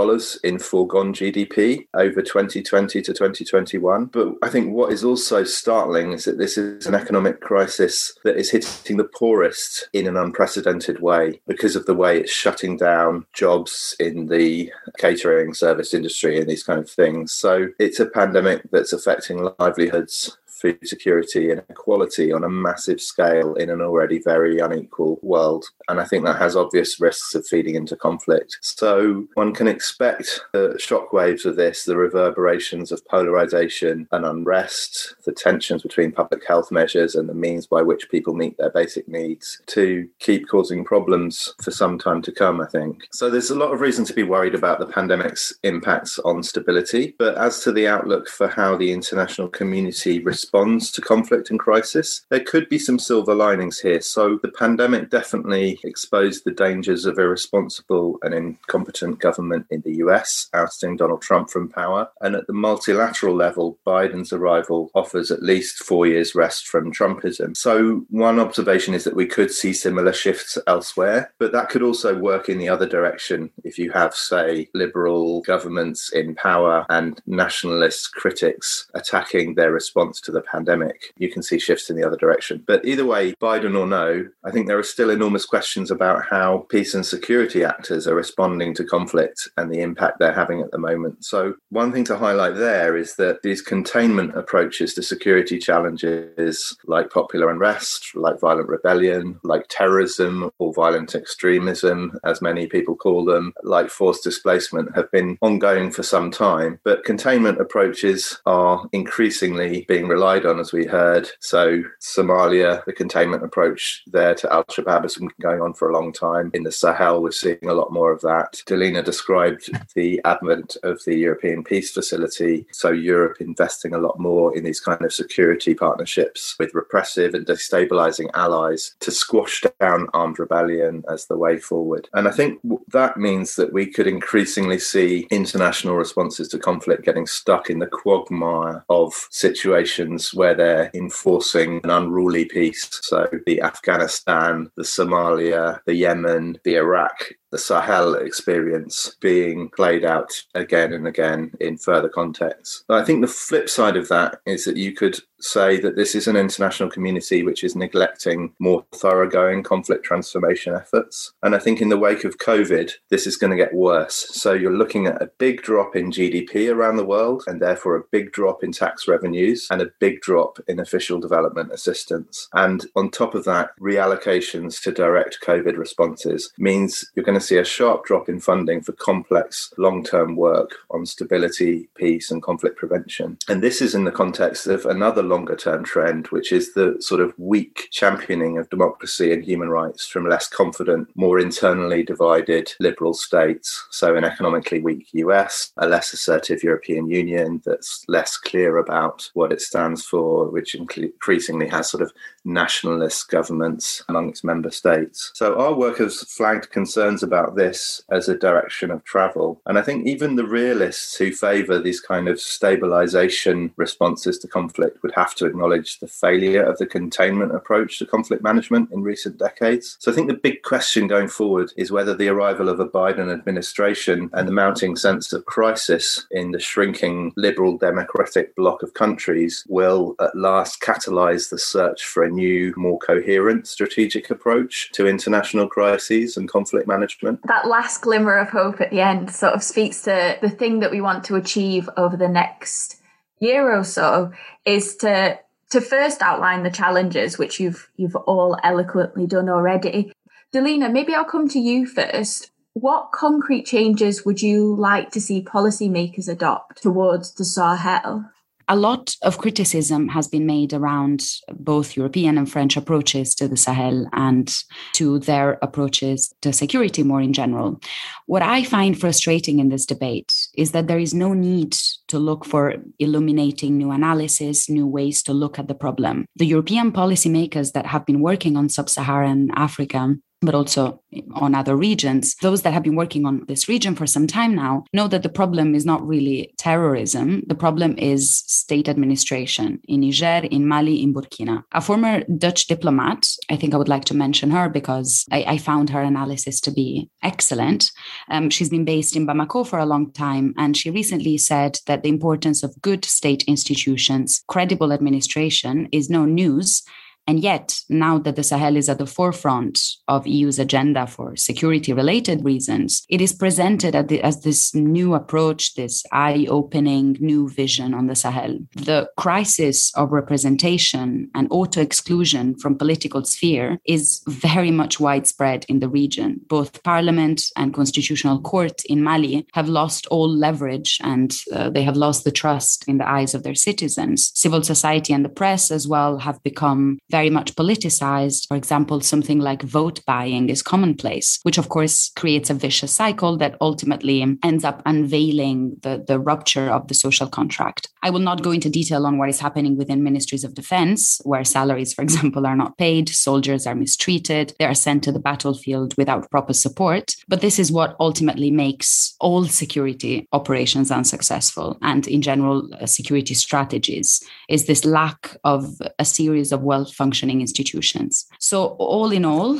in 0.44 0.58
foregone 0.58 1.14
GDP 1.14 1.86
over 1.94 2.22
2020 2.22 3.00
to 3.02 3.12
2021. 3.12 4.06
But 4.06 4.34
I 4.42 4.48
think 4.48 4.72
what 4.72 4.92
is 4.92 5.04
also 5.04 5.44
startling 5.44 6.12
is 6.12 6.24
that 6.24 6.38
this 6.38 6.58
is 6.58 6.86
an 6.86 6.94
economic 6.94 7.40
crisis 7.40 8.14
that 8.24 8.31
is 8.36 8.50
hitting 8.50 8.96
the 8.96 9.04
poorest 9.04 9.88
in 9.92 10.06
an 10.06 10.16
unprecedented 10.16 11.00
way 11.00 11.40
because 11.46 11.76
of 11.76 11.86
the 11.86 11.94
way 11.94 12.20
it's 12.20 12.32
shutting 12.32 12.76
down 12.76 13.26
jobs 13.32 13.94
in 14.00 14.26
the 14.26 14.72
catering 14.98 15.54
service 15.54 15.94
industry 15.94 16.38
and 16.38 16.48
these 16.48 16.62
kind 16.62 16.80
of 16.80 16.90
things. 16.90 17.32
So 17.32 17.68
it's 17.78 18.00
a 18.00 18.06
pandemic 18.06 18.62
that's 18.70 18.92
affecting 18.92 19.48
livelihoods 19.58 20.36
food 20.62 20.78
security 20.84 21.50
and 21.50 21.60
equality 21.68 22.32
on 22.32 22.44
a 22.44 22.48
massive 22.48 23.00
scale 23.00 23.54
in 23.56 23.68
an 23.68 23.80
already 23.80 24.20
very 24.20 24.60
unequal 24.60 25.18
world. 25.22 25.64
And 25.88 26.00
I 26.00 26.04
think 26.04 26.24
that 26.24 26.38
has 26.38 26.54
obvious 26.54 27.00
risks 27.00 27.34
of 27.34 27.44
feeding 27.44 27.74
into 27.74 27.96
conflict. 27.96 28.58
So 28.60 29.26
one 29.34 29.52
can 29.52 29.66
expect 29.66 30.40
the 30.52 30.78
shockwaves 30.78 31.44
of 31.44 31.56
this, 31.56 31.84
the 31.84 31.96
reverberations 31.96 32.92
of 32.92 33.04
polarization 33.06 34.06
and 34.12 34.24
unrest, 34.24 35.16
the 35.24 35.32
tensions 35.32 35.82
between 35.82 36.12
public 36.12 36.46
health 36.46 36.70
measures 36.70 37.16
and 37.16 37.28
the 37.28 37.34
means 37.34 37.66
by 37.66 37.82
which 37.82 38.10
people 38.10 38.34
meet 38.34 38.56
their 38.56 38.70
basic 38.70 39.08
needs 39.08 39.60
to 39.66 40.08
keep 40.20 40.48
causing 40.48 40.84
problems 40.84 41.54
for 41.62 41.72
some 41.72 41.98
time 41.98 42.22
to 42.22 42.30
come, 42.30 42.60
I 42.60 42.66
think. 42.66 43.08
So 43.10 43.28
there's 43.28 43.50
a 43.50 43.58
lot 43.58 43.72
of 43.72 43.80
reason 43.80 44.04
to 44.04 44.14
be 44.14 44.22
worried 44.22 44.54
about 44.54 44.78
the 44.78 44.86
pandemic's 44.86 45.52
impacts 45.64 46.20
on 46.20 46.42
stability. 46.42 47.16
But 47.18 47.36
as 47.36 47.60
to 47.60 47.72
the 47.72 47.88
outlook 47.88 48.28
for 48.28 48.46
how 48.46 48.76
the 48.76 48.92
international 48.92 49.48
community 49.48 50.20
responds, 50.20 50.51
responds 50.52 50.90
to 50.92 51.00
conflict 51.00 51.50
and 51.50 51.58
crisis. 51.58 52.26
There 52.28 52.40
could 52.40 52.68
be 52.68 52.78
some 52.78 52.98
silver 52.98 53.34
linings 53.34 53.78
here. 53.80 54.02
So 54.02 54.38
the 54.42 54.50
pandemic 54.50 55.08
definitely 55.08 55.80
exposed 55.82 56.44
the 56.44 56.50
dangers 56.50 57.06
of 57.06 57.18
irresponsible 57.18 58.18
and 58.22 58.34
incompetent 58.34 59.18
government 59.18 59.66
in 59.70 59.80
the 59.80 59.96
US, 59.96 60.48
ousting 60.52 60.96
Donald 60.96 61.22
Trump 61.22 61.48
from 61.48 61.70
power. 61.70 62.08
And 62.20 62.34
at 62.34 62.46
the 62.46 62.52
multilateral 62.52 63.34
level, 63.34 63.78
Biden's 63.86 64.32
arrival 64.32 64.90
offers 64.94 65.30
at 65.30 65.42
least 65.42 65.84
four 65.84 66.06
years' 66.06 66.34
rest 66.34 66.66
from 66.66 66.92
Trumpism. 66.92 67.56
So 67.56 68.04
one 68.10 68.38
observation 68.38 68.92
is 68.92 69.04
that 69.04 69.16
we 69.16 69.26
could 69.26 69.50
see 69.50 69.72
similar 69.72 70.12
shifts 70.12 70.58
elsewhere, 70.66 71.32
but 71.38 71.52
that 71.52 71.70
could 71.70 71.82
also 71.82 72.18
work 72.18 72.50
in 72.50 72.58
the 72.58 72.68
other 72.68 72.86
direction 72.86 73.50
if 73.64 73.78
you 73.78 73.90
have, 73.92 74.14
say, 74.14 74.68
liberal 74.74 75.40
governments 75.42 76.12
in 76.12 76.34
power 76.34 76.84
and 76.90 77.22
nationalist 77.26 78.12
critics 78.12 78.86
attacking 78.94 79.54
their 79.54 79.72
response 79.72 80.20
to 80.20 80.30
the 80.30 80.41
pandemic, 80.42 81.12
you 81.16 81.30
can 81.30 81.42
see 81.42 81.58
shifts 81.58 81.90
in 81.90 81.96
the 81.96 82.06
other 82.06 82.16
direction. 82.16 82.62
But 82.66 82.84
either 82.84 83.04
way, 83.04 83.34
Biden 83.34 83.78
or 83.78 83.86
no, 83.86 84.28
I 84.44 84.50
think 84.50 84.66
there 84.66 84.78
are 84.78 84.82
still 84.82 85.10
enormous 85.10 85.44
questions 85.44 85.90
about 85.90 86.24
how 86.30 86.66
peace 86.70 86.94
and 86.94 87.04
security 87.04 87.64
actors 87.64 88.06
are 88.06 88.14
responding 88.14 88.74
to 88.74 88.84
conflict 88.84 89.48
and 89.56 89.70
the 89.70 89.80
impact 89.80 90.18
they're 90.18 90.32
having 90.32 90.60
at 90.60 90.70
the 90.70 90.78
moment. 90.78 91.24
So, 91.24 91.54
one 91.70 91.92
thing 91.92 92.04
to 92.04 92.16
highlight 92.16 92.56
there 92.56 92.96
is 92.96 93.16
that 93.16 93.42
these 93.42 93.62
containment 93.62 94.36
approaches 94.36 94.94
to 94.94 95.02
security 95.02 95.58
challenges, 95.58 96.76
like 96.86 97.10
popular 97.10 97.50
unrest, 97.50 98.14
like 98.14 98.40
violent 98.40 98.68
rebellion, 98.68 99.38
like 99.42 99.66
terrorism 99.68 100.50
or 100.58 100.72
violent 100.72 101.14
extremism, 101.14 102.18
as 102.24 102.42
many 102.42 102.66
people 102.66 102.96
call 102.96 103.24
them, 103.24 103.52
like 103.62 103.90
forced 103.90 104.24
displacement, 104.24 104.94
have 104.94 105.10
been 105.10 105.38
ongoing 105.40 105.90
for 105.90 106.02
some 106.02 106.30
time. 106.30 106.78
But 106.84 107.04
containment 107.04 107.60
approaches 107.60 108.40
are 108.46 108.86
increasingly 108.92 109.84
being 109.88 110.08
relied 110.08 110.31
relied 110.32 110.46
on, 110.50 110.60
as 110.60 110.72
we 110.72 110.86
heard. 110.86 111.28
So, 111.40 111.82
Somalia, 112.00 112.84
the 112.84 112.92
containment 112.92 113.44
approach 113.44 114.02
there 114.06 114.34
to 114.34 114.52
Al 114.52 114.64
Shabaab 114.64 115.02
has 115.02 115.16
been 115.16 115.30
going 115.40 115.60
on 115.60 115.74
for 115.74 115.90
a 115.90 115.92
long 115.92 116.12
time. 116.12 116.50
In 116.54 116.62
the 116.62 116.72
Sahel, 116.72 117.22
we're 117.22 117.32
seeing 117.32 117.58
a 117.66 117.74
lot 117.74 117.92
more 117.92 118.12
of 118.12 118.20
that. 118.22 118.62
Delina 118.66 119.04
described 119.04 119.70
the 119.94 120.20
advent 120.24 120.76
of 120.82 121.02
the 121.04 121.16
European 121.16 121.64
Peace 121.64 121.92
Facility. 121.92 122.66
So, 122.72 122.90
Europe 122.90 123.40
investing 123.40 123.94
a 123.94 123.98
lot 123.98 124.18
more 124.18 124.56
in 124.56 124.64
these 124.64 124.80
kind 124.80 125.02
of 125.02 125.12
security 125.12 125.74
partnerships 125.74 126.56
with 126.58 126.74
repressive 126.74 127.34
and 127.34 127.46
destabilizing 127.46 128.30
allies 128.34 128.94
to 129.00 129.10
squash 129.10 129.62
down 129.80 130.08
armed 130.14 130.38
rebellion 130.38 131.04
as 131.10 131.26
the 131.26 131.36
way 131.36 131.58
forward. 131.58 132.08
And 132.14 132.26
I 132.26 132.30
think 132.30 132.60
that 132.88 133.16
means 133.16 133.56
that 133.56 133.72
we 133.72 133.86
could 133.86 134.06
increasingly 134.06 134.78
see 134.78 135.26
international 135.30 135.96
responses 135.96 136.48
to 136.48 136.58
conflict 136.58 137.04
getting 137.04 137.26
stuck 137.26 137.68
in 137.68 137.78
the 137.78 137.86
quagmire 137.86 138.84
of 138.88 139.12
situations 139.30 140.21
where 140.30 140.54
they're 140.54 140.90
enforcing 140.94 141.80
an 141.84 141.90
unruly 141.90 142.44
peace. 142.44 142.88
So 143.02 143.28
the 143.46 143.62
Afghanistan, 143.62 144.70
the 144.76 144.82
Somalia, 144.82 145.80
the 145.86 145.94
Yemen, 145.94 146.58
the 146.64 146.76
Iraq 146.76 147.32
the 147.52 147.58
Sahel 147.58 148.14
experience 148.14 149.14
being 149.20 149.68
played 149.68 150.04
out 150.04 150.42
again 150.54 150.92
and 150.92 151.06
again 151.06 151.52
in 151.60 151.76
further 151.76 152.08
contexts. 152.08 152.82
I 152.88 153.04
think 153.04 153.20
the 153.20 153.28
flip 153.28 153.68
side 153.68 153.96
of 153.96 154.08
that 154.08 154.40
is 154.46 154.64
that 154.64 154.76
you 154.76 154.92
could 154.92 155.18
say 155.42 155.78
that 155.80 155.96
this 155.96 156.14
is 156.14 156.28
an 156.28 156.36
international 156.36 156.88
community 156.88 157.42
which 157.42 157.64
is 157.64 157.76
neglecting 157.76 158.54
more 158.58 158.84
thoroughgoing 158.94 159.62
conflict 159.62 160.04
transformation 160.04 160.74
efforts. 160.74 161.32
And 161.42 161.54
I 161.54 161.58
think 161.58 161.80
in 161.80 161.88
the 161.88 161.98
wake 161.98 162.24
of 162.24 162.38
COVID, 162.38 162.92
this 163.10 163.26
is 163.26 163.36
going 163.36 163.50
to 163.50 163.56
get 163.56 163.74
worse. 163.74 164.28
So 164.32 164.52
you're 164.52 164.76
looking 164.76 165.06
at 165.06 165.20
a 165.20 165.30
big 165.38 165.62
drop 165.62 165.96
in 165.96 166.10
GDP 166.10 166.72
around 166.72 166.96
the 166.96 167.04
world, 167.04 167.44
and 167.46 167.60
therefore 167.60 167.96
a 167.96 168.04
big 168.10 168.32
drop 168.32 168.62
in 168.62 168.72
tax 168.72 169.08
revenues 169.08 169.66
and 169.70 169.82
a 169.82 169.90
big 169.98 170.20
drop 170.20 170.58
in 170.68 170.78
official 170.78 171.18
development 171.18 171.72
assistance. 171.72 172.48
And 172.54 172.86
on 172.94 173.10
top 173.10 173.34
of 173.34 173.44
that, 173.44 173.70
reallocations 173.80 174.80
to 174.82 174.92
direct 174.92 175.38
COVID 175.44 175.76
responses 175.76 176.52
means 176.56 177.10
you're 177.14 177.24
going 177.24 177.38
to 177.38 177.41
see 177.42 177.58
a 177.58 177.64
sharp 177.64 178.04
drop 178.04 178.28
in 178.28 178.40
funding 178.40 178.82
for 178.82 178.92
complex 178.92 179.72
long 179.76 180.04
term 180.04 180.36
work 180.36 180.76
on 180.90 181.06
stability, 181.06 181.88
peace, 181.94 182.30
and 182.30 182.42
conflict 182.42 182.76
prevention. 182.76 183.38
And 183.48 183.62
this 183.62 183.82
is 183.82 183.94
in 183.94 184.04
the 184.04 184.12
context 184.12 184.66
of 184.66 184.86
another 184.86 185.22
longer 185.22 185.56
term 185.56 185.84
trend, 185.84 186.28
which 186.28 186.52
is 186.52 186.74
the 186.74 186.96
sort 187.00 187.20
of 187.20 187.34
weak 187.38 187.88
championing 187.90 188.58
of 188.58 188.70
democracy 188.70 189.32
and 189.32 189.44
human 189.44 189.68
rights 189.68 190.06
from 190.06 190.28
less 190.28 190.48
confident, 190.48 191.08
more 191.14 191.38
internally 191.38 192.02
divided 192.02 192.72
liberal 192.80 193.14
states. 193.14 193.86
So, 193.90 194.16
an 194.16 194.24
economically 194.24 194.80
weak 194.80 195.08
US, 195.12 195.72
a 195.76 195.88
less 195.88 196.12
assertive 196.12 196.62
European 196.62 197.08
Union 197.08 197.62
that's 197.64 198.04
less 198.08 198.36
clear 198.36 198.78
about 198.78 199.30
what 199.34 199.52
it 199.52 199.60
stands 199.60 200.04
for, 200.04 200.48
which 200.50 200.74
increasingly 200.74 201.68
has 201.68 201.90
sort 201.90 202.02
of 202.02 202.12
nationalist 202.44 203.28
governments 203.28 204.02
among 204.08 204.28
its 204.28 204.44
member 204.44 204.70
states. 204.70 205.30
So, 205.34 205.58
our 205.58 205.74
work 205.74 205.98
has 205.98 206.22
flagged 206.22 206.70
concerns 206.70 207.22
about 207.22 207.31
about 207.32 207.56
this 207.56 208.02
as 208.10 208.28
a 208.28 208.36
direction 208.36 208.90
of 208.90 209.02
travel. 209.04 209.62
And 209.64 209.78
I 209.78 209.82
think 209.82 210.06
even 210.06 210.36
the 210.36 210.46
realists 210.46 211.16
who 211.16 211.32
favor 211.32 211.78
these 211.78 212.00
kind 212.00 212.28
of 212.28 212.38
stabilization 212.38 213.72
responses 213.76 214.38
to 214.40 214.48
conflict 214.48 215.02
would 215.02 215.14
have 215.14 215.34
to 215.36 215.46
acknowledge 215.46 215.98
the 215.98 216.08
failure 216.08 216.62
of 216.62 216.76
the 216.76 216.84
containment 216.84 217.54
approach 217.54 217.98
to 217.98 218.06
conflict 218.06 218.42
management 218.42 218.92
in 218.92 219.02
recent 219.02 219.38
decades. 219.38 219.96
So 219.98 220.12
I 220.12 220.14
think 220.14 220.28
the 220.28 220.34
big 220.34 220.62
question 220.62 221.06
going 221.06 221.28
forward 221.28 221.72
is 221.78 221.90
whether 221.90 222.14
the 222.14 222.28
arrival 222.28 222.68
of 222.68 222.80
a 222.80 222.86
Biden 222.86 223.32
administration 223.32 224.28
and 224.34 224.46
the 224.46 224.52
mounting 224.52 224.94
sense 224.94 225.32
of 225.32 225.46
crisis 225.46 226.26
in 226.32 226.50
the 226.50 226.60
shrinking 226.60 227.32
liberal 227.38 227.78
democratic 227.78 228.54
bloc 228.56 228.82
of 228.82 228.92
countries 228.92 229.64
will 229.70 230.16
at 230.20 230.36
last 230.36 230.82
catalyze 230.82 231.48
the 231.48 231.58
search 231.58 232.04
for 232.04 232.24
a 232.24 232.30
new, 232.30 232.74
more 232.76 232.98
coherent 232.98 233.66
strategic 233.66 234.28
approach 234.28 234.90
to 234.92 235.06
international 235.06 235.66
crises 235.66 236.36
and 236.36 236.50
conflict 236.50 236.86
management 236.86 237.21
that 237.22 237.66
last 237.66 238.02
glimmer 238.02 238.36
of 238.36 238.50
hope 238.50 238.80
at 238.80 238.90
the 238.90 239.00
end 239.00 239.30
sort 239.30 239.54
of 239.54 239.62
speaks 239.62 240.02
to 240.02 240.38
the 240.40 240.50
thing 240.50 240.80
that 240.80 240.90
we 240.90 241.00
want 241.00 241.24
to 241.24 241.36
achieve 241.36 241.88
over 241.96 242.16
the 242.16 242.28
next 242.28 243.00
year 243.40 243.74
or 243.76 243.84
so 243.84 244.32
is 244.64 244.96
to 244.96 245.38
to 245.70 245.80
first 245.80 246.20
outline 246.20 246.62
the 246.62 246.70
challenges 246.70 247.38
which 247.38 247.58
you've 247.58 247.90
you've 247.96 248.16
all 248.16 248.58
eloquently 248.62 249.26
done 249.26 249.48
already. 249.48 250.12
Delina, 250.52 250.92
maybe 250.92 251.14
I'll 251.14 251.24
come 251.24 251.48
to 251.48 251.58
you 251.58 251.86
first. 251.86 252.50
What 252.74 253.10
concrete 253.12 253.64
changes 253.64 254.24
would 254.24 254.42
you 254.42 254.74
like 254.76 255.10
to 255.12 255.20
see 255.20 255.42
policymakers 255.42 256.28
adopt 256.28 256.82
towards 256.82 257.34
the 257.34 257.44
Sahel? 257.44 258.30
A 258.68 258.76
lot 258.76 259.14
of 259.22 259.38
criticism 259.38 260.08
has 260.08 260.28
been 260.28 260.46
made 260.46 260.72
around 260.72 261.24
both 261.52 261.96
European 261.96 262.38
and 262.38 262.50
French 262.50 262.76
approaches 262.76 263.34
to 263.36 263.48
the 263.48 263.56
Sahel 263.56 264.06
and 264.12 264.52
to 264.94 265.18
their 265.18 265.58
approaches 265.62 266.32
to 266.42 266.52
security 266.52 267.02
more 267.02 267.20
in 267.20 267.32
general. 267.32 267.80
What 268.26 268.42
I 268.42 268.64
find 268.64 268.98
frustrating 268.98 269.58
in 269.58 269.68
this 269.68 269.86
debate 269.86 270.48
is 270.56 270.72
that 270.72 270.86
there 270.86 270.98
is 270.98 271.14
no 271.14 271.32
need 271.32 271.72
to 272.08 272.18
look 272.18 272.44
for 272.44 272.74
illuminating 272.98 273.78
new 273.78 273.90
analysis, 273.90 274.68
new 274.68 274.86
ways 274.86 275.22
to 275.24 275.32
look 275.32 275.58
at 275.58 275.68
the 275.68 275.74
problem. 275.74 276.26
The 276.36 276.46
European 276.46 276.92
policymakers 276.92 277.72
that 277.72 277.86
have 277.86 278.06
been 278.06 278.20
working 278.20 278.56
on 278.56 278.68
sub 278.68 278.88
Saharan 278.88 279.50
Africa 279.56 280.16
but 280.42 280.54
also 280.54 281.00
on 281.34 281.54
other 281.54 281.76
regions. 281.76 282.34
Those 282.42 282.62
that 282.62 282.72
have 282.72 282.82
been 282.82 282.96
working 282.96 283.24
on 283.26 283.44
this 283.46 283.68
region 283.68 283.94
for 283.94 284.06
some 284.06 284.26
time 284.26 284.54
now 284.54 284.84
know 284.92 285.08
that 285.08 285.22
the 285.22 285.28
problem 285.28 285.74
is 285.74 285.86
not 285.86 286.06
really 286.06 286.52
terrorism. 286.58 287.42
The 287.46 287.54
problem 287.54 287.96
is 287.98 288.42
state 288.46 288.88
administration 288.88 289.80
in 289.88 290.00
Niger, 290.00 290.46
in 290.50 290.66
Mali, 290.66 291.02
in 291.02 291.14
Burkina. 291.14 291.62
A 291.72 291.80
former 291.80 292.24
Dutch 292.24 292.66
diplomat, 292.66 293.28
I 293.50 293.56
think 293.56 293.74
I 293.74 293.76
would 293.76 293.88
like 293.88 294.04
to 294.06 294.16
mention 294.16 294.50
her 294.50 294.68
because 294.68 295.24
I, 295.30 295.44
I 295.46 295.58
found 295.58 295.90
her 295.90 296.02
analysis 296.02 296.60
to 296.62 296.70
be 296.70 297.08
excellent. 297.22 297.90
Um, 298.30 298.50
she's 298.50 298.70
been 298.70 298.84
based 298.84 299.16
in 299.16 299.26
Bamako 299.26 299.66
for 299.66 299.78
a 299.78 299.86
long 299.86 300.12
time, 300.12 300.54
and 300.56 300.76
she 300.76 300.90
recently 300.90 301.38
said 301.38 301.78
that 301.86 302.02
the 302.02 302.08
importance 302.08 302.62
of 302.62 302.80
good 302.82 303.04
state 303.04 303.44
institutions, 303.44 304.42
credible 304.48 304.92
administration 304.92 305.88
is 305.92 306.10
no 306.10 306.24
news 306.24 306.82
and 307.26 307.40
yet, 307.40 307.80
now 307.88 308.18
that 308.18 308.36
the 308.36 308.42
Sahel 308.42 308.76
is 308.76 308.88
at 308.88 308.98
the 308.98 309.06
forefront 309.06 309.80
of 310.08 310.26
EU's 310.26 310.58
agenda 310.58 311.06
for 311.06 311.36
security 311.36 311.92
related 311.92 312.44
reasons, 312.44 313.04
it 313.08 313.20
is 313.20 313.32
presented 313.32 313.94
as 313.94 314.42
this 314.42 314.74
new 314.74 315.14
approach, 315.14 315.74
this 315.74 316.04
eye 316.10 316.46
opening 316.48 317.16
new 317.20 317.48
vision 317.48 317.94
on 317.94 318.06
the 318.08 318.16
Sahel. 318.16 318.58
The 318.74 319.08
crisis 319.16 319.94
of 319.94 320.10
representation 320.10 321.30
and 321.34 321.46
auto 321.50 321.80
exclusion 321.80 322.56
from 322.56 322.76
political 322.76 323.24
sphere 323.24 323.78
is 323.86 324.22
very 324.26 324.70
much 324.70 324.98
widespread 324.98 325.64
in 325.68 325.78
the 325.78 325.88
region. 325.88 326.40
Both 326.48 326.82
parliament 326.82 327.44
and 327.56 327.72
constitutional 327.72 328.40
court 328.40 328.84
in 328.86 329.02
Mali 329.02 329.46
have 329.54 329.68
lost 329.68 330.06
all 330.08 330.28
leverage 330.28 330.98
and 331.02 331.36
uh, 331.52 331.70
they 331.70 331.82
have 331.84 331.96
lost 331.96 332.24
the 332.24 332.32
trust 332.32 332.88
in 332.88 332.98
the 332.98 333.08
eyes 333.08 333.34
of 333.34 333.44
their 333.44 333.54
citizens. 333.54 334.32
Civil 334.34 334.62
society 334.62 335.12
and 335.12 335.24
the 335.24 335.28
press 335.28 335.70
as 335.70 335.86
well 335.86 336.18
have 336.18 336.42
become 336.42 336.98
very 337.12 337.30
much 337.30 337.54
politicized. 337.54 338.48
For 338.48 338.56
example, 338.56 339.00
something 339.00 339.38
like 339.38 339.62
vote 339.62 340.00
buying 340.06 340.48
is 340.48 340.62
commonplace, 340.62 341.38
which 341.44 341.58
of 341.58 341.68
course 341.68 342.10
creates 342.16 342.50
a 342.50 342.54
vicious 342.54 342.90
cycle 342.90 343.36
that 343.36 343.56
ultimately 343.60 344.26
ends 344.42 344.64
up 344.64 344.82
unveiling 344.86 345.76
the, 345.82 346.02
the 346.08 346.18
rupture 346.18 346.68
of 346.70 346.88
the 346.88 346.94
social 346.94 347.28
contract. 347.28 347.88
I 348.02 348.10
will 348.10 348.26
not 348.30 348.42
go 348.42 348.50
into 348.50 348.70
detail 348.70 349.06
on 349.06 349.18
what 349.18 349.28
is 349.28 349.38
happening 349.38 349.76
within 349.76 350.02
ministries 350.02 350.42
of 350.42 350.54
defense, 350.54 351.20
where 351.24 351.44
salaries, 351.44 351.92
for 351.94 352.02
example, 352.08 352.46
are 352.46 352.56
not 352.56 352.78
paid, 352.78 353.08
soldiers 353.08 353.66
are 353.66 353.74
mistreated, 353.74 354.54
they 354.58 354.64
are 354.64 354.74
sent 354.74 355.04
to 355.04 355.12
the 355.12 355.20
battlefield 355.20 355.94
without 355.96 356.30
proper 356.30 356.54
support. 356.54 357.14
But 357.28 357.42
this 357.42 357.58
is 357.58 357.70
what 357.70 357.94
ultimately 358.00 358.50
makes 358.50 359.14
all 359.20 359.44
security 359.44 360.26
operations 360.32 360.90
unsuccessful 360.90 361.76
and, 361.82 362.08
in 362.08 362.22
general, 362.22 362.68
uh, 362.80 362.86
security 362.86 363.34
strategies 363.34 364.22
is 364.48 364.66
this 364.66 364.84
lack 364.84 365.36
of 365.44 365.80
a 365.98 366.04
series 366.04 366.52
of 366.52 366.62
well 366.62 366.86
functioning 367.02 367.40
institutions. 367.40 368.26
So, 368.38 368.56
all 368.78 369.10
in 369.18 369.24
all, 369.24 369.58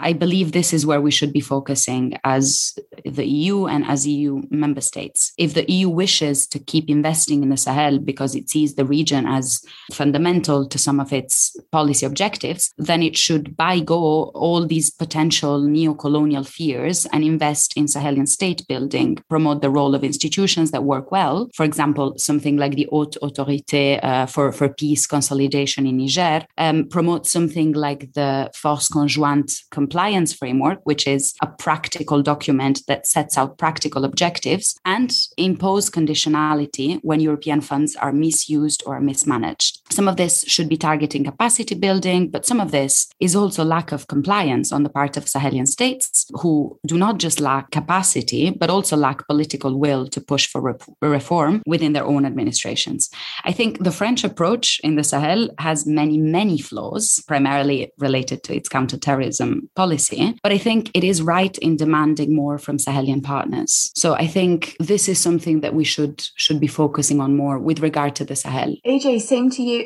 I 0.00 0.12
believe 0.12 0.52
this 0.52 0.72
is 0.72 0.86
where 0.86 1.00
we 1.00 1.10
should 1.10 1.32
be 1.32 1.40
focusing 1.40 2.18
as 2.24 2.78
the 3.04 3.26
EU 3.26 3.66
and 3.66 3.84
as 3.84 4.06
EU 4.06 4.42
member 4.50 4.80
states. 4.80 5.32
If 5.36 5.54
the 5.54 5.70
EU 5.70 5.88
wishes 5.88 6.46
to 6.48 6.58
keep 6.58 6.88
investing 6.88 7.42
in 7.42 7.48
the 7.48 7.56
Sahel 7.56 7.98
because 7.98 8.34
it 8.34 8.48
sees 8.48 8.74
the 8.74 8.84
region 8.84 9.26
as 9.26 9.62
fundamental 9.92 10.66
to 10.68 10.78
some 10.78 11.00
of 11.00 11.12
its 11.12 11.56
policy 11.72 12.06
objectives, 12.06 12.72
then 12.78 13.02
it 13.02 13.16
should 13.16 13.56
buy 13.56 13.80
go 13.80 14.24
all 14.34 14.66
these 14.66 14.90
potential 14.90 15.62
neo-colonial 15.62 16.44
fears 16.44 17.06
and 17.06 17.24
invest 17.24 17.76
in 17.76 17.86
Sahelian 17.86 18.28
state 18.28 18.66
building, 18.68 19.18
promote 19.28 19.62
the 19.62 19.70
role 19.70 19.94
of 19.94 20.04
institutions 20.04 20.70
that 20.70 20.84
work 20.84 21.10
well. 21.10 21.48
For 21.54 21.64
example, 21.64 22.16
something 22.18 22.56
like 22.56 22.74
the 22.74 22.88
Haute 22.90 23.16
Autorité 23.22 23.98
uh, 24.02 24.26
for, 24.26 24.52
for 24.52 24.68
Peace 24.68 25.06
Consolidation 25.06 25.86
in 25.86 25.98
Niger, 25.98 26.46
um, 26.56 26.88
promote 26.88 27.26
something 27.26 27.72
like 27.72 28.12
the 28.12 28.50
Force 28.54 28.88
Conjointe 28.88 29.62
compliance 29.88 30.34
framework, 30.34 30.80
which 30.84 31.06
is 31.06 31.34
a 31.40 31.46
practical 31.46 32.20
document 32.22 32.82
that 32.88 33.06
sets 33.06 33.38
out 33.38 33.56
practical 33.56 34.04
objectives 34.04 34.78
and 34.84 35.10
impose 35.38 35.88
conditionality 35.88 37.00
when 37.02 37.20
European 37.20 37.62
funds 37.62 37.96
are 37.96 38.12
misused 38.12 38.82
or 38.84 39.00
mismanaged. 39.00 39.80
Some 39.90 40.06
of 40.06 40.18
this 40.18 40.44
should 40.46 40.68
be 40.68 40.76
targeting 40.76 41.24
capacity 41.24 41.74
building, 41.74 42.30
but 42.30 42.44
some 42.44 42.60
of 42.60 42.70
this 42.70 43.08
is 43.18 43.34
also 43.34 43.64
lack 43.64 43.90
of 43.90 44.08
compliance 44.08 44.72
on 44.72 44.82
the 44.82 44.90
part 44.90 45.16
of 45.16 45.24
Sahelian 45.24 45.66
states 45.66 46.26
who 46.42 46.78
do 46.86 46.98
not 46.98 47.16
just 47.16 47.40
lack 47.40 47.70
capacity, 47.70 48.50
but 48.50 48.68
also 48.68 48.94
lack 48.94 49.26
political 49.26 49.78
will 49.78 50.06
to 50.08 50.20
push 50.20 50.46
for 50.46 50.60
rep- 50.60 50.82
reform 51.00 51.62
within 51.66 51.94
their 51.94 52.04
own 52.04 52.26
administrations. 52.26 53.08
I 53.44 53.52
think 53.52 53.82
the 53.82 53.96
French 54.00 54.22
approach 54.22 54.80
in 54.84 54.96
the 54.96 55.04
Sahel 55.04 55.48
has 55.58 55.86
many, 55.86 56.18
many 56.18 56.58
flaws, 56.58 57.22
primarily 57.26 57.90
related 57.96 58.42
to 58.44 58.54
its 58.54 58.68
counterterrorism 58.68 59.70
policy. 59.78 60.34
But 60.42 60.52
I 60.52 60.58
think 60.58 60.90
it 60.92 61.04
is 61.04 61.22
right 61.22 61.56
in 61.58 61.76
demanding 61.76 62.34
more 62.34 62.58
from 62.58 62.78
Sahelian 62.78 63.22
partners. 63.22 63.92
So 63.94 64.14
I 64.24 64.26
think 64.26 64.76
this 64.80 65.08
is 65.08 65.18
something 65.20 65.60
that 65.60 65.72
we 65.78 65.84
should 65.84 66.16
should 66.44 66.60
be 66.66 66.70
focusing 66.82 67.20
on 67.20 67.36
more 67.42 67.56
with 67.68 67.78
regard 67.88 68.12
to 68.16 68.24
the 68.24 68.36
Sahel. 68.42 68.74
AJ, 68.94 69.20
same 69.20 69.48
to 69.56 69.62
you. 69.62 69.78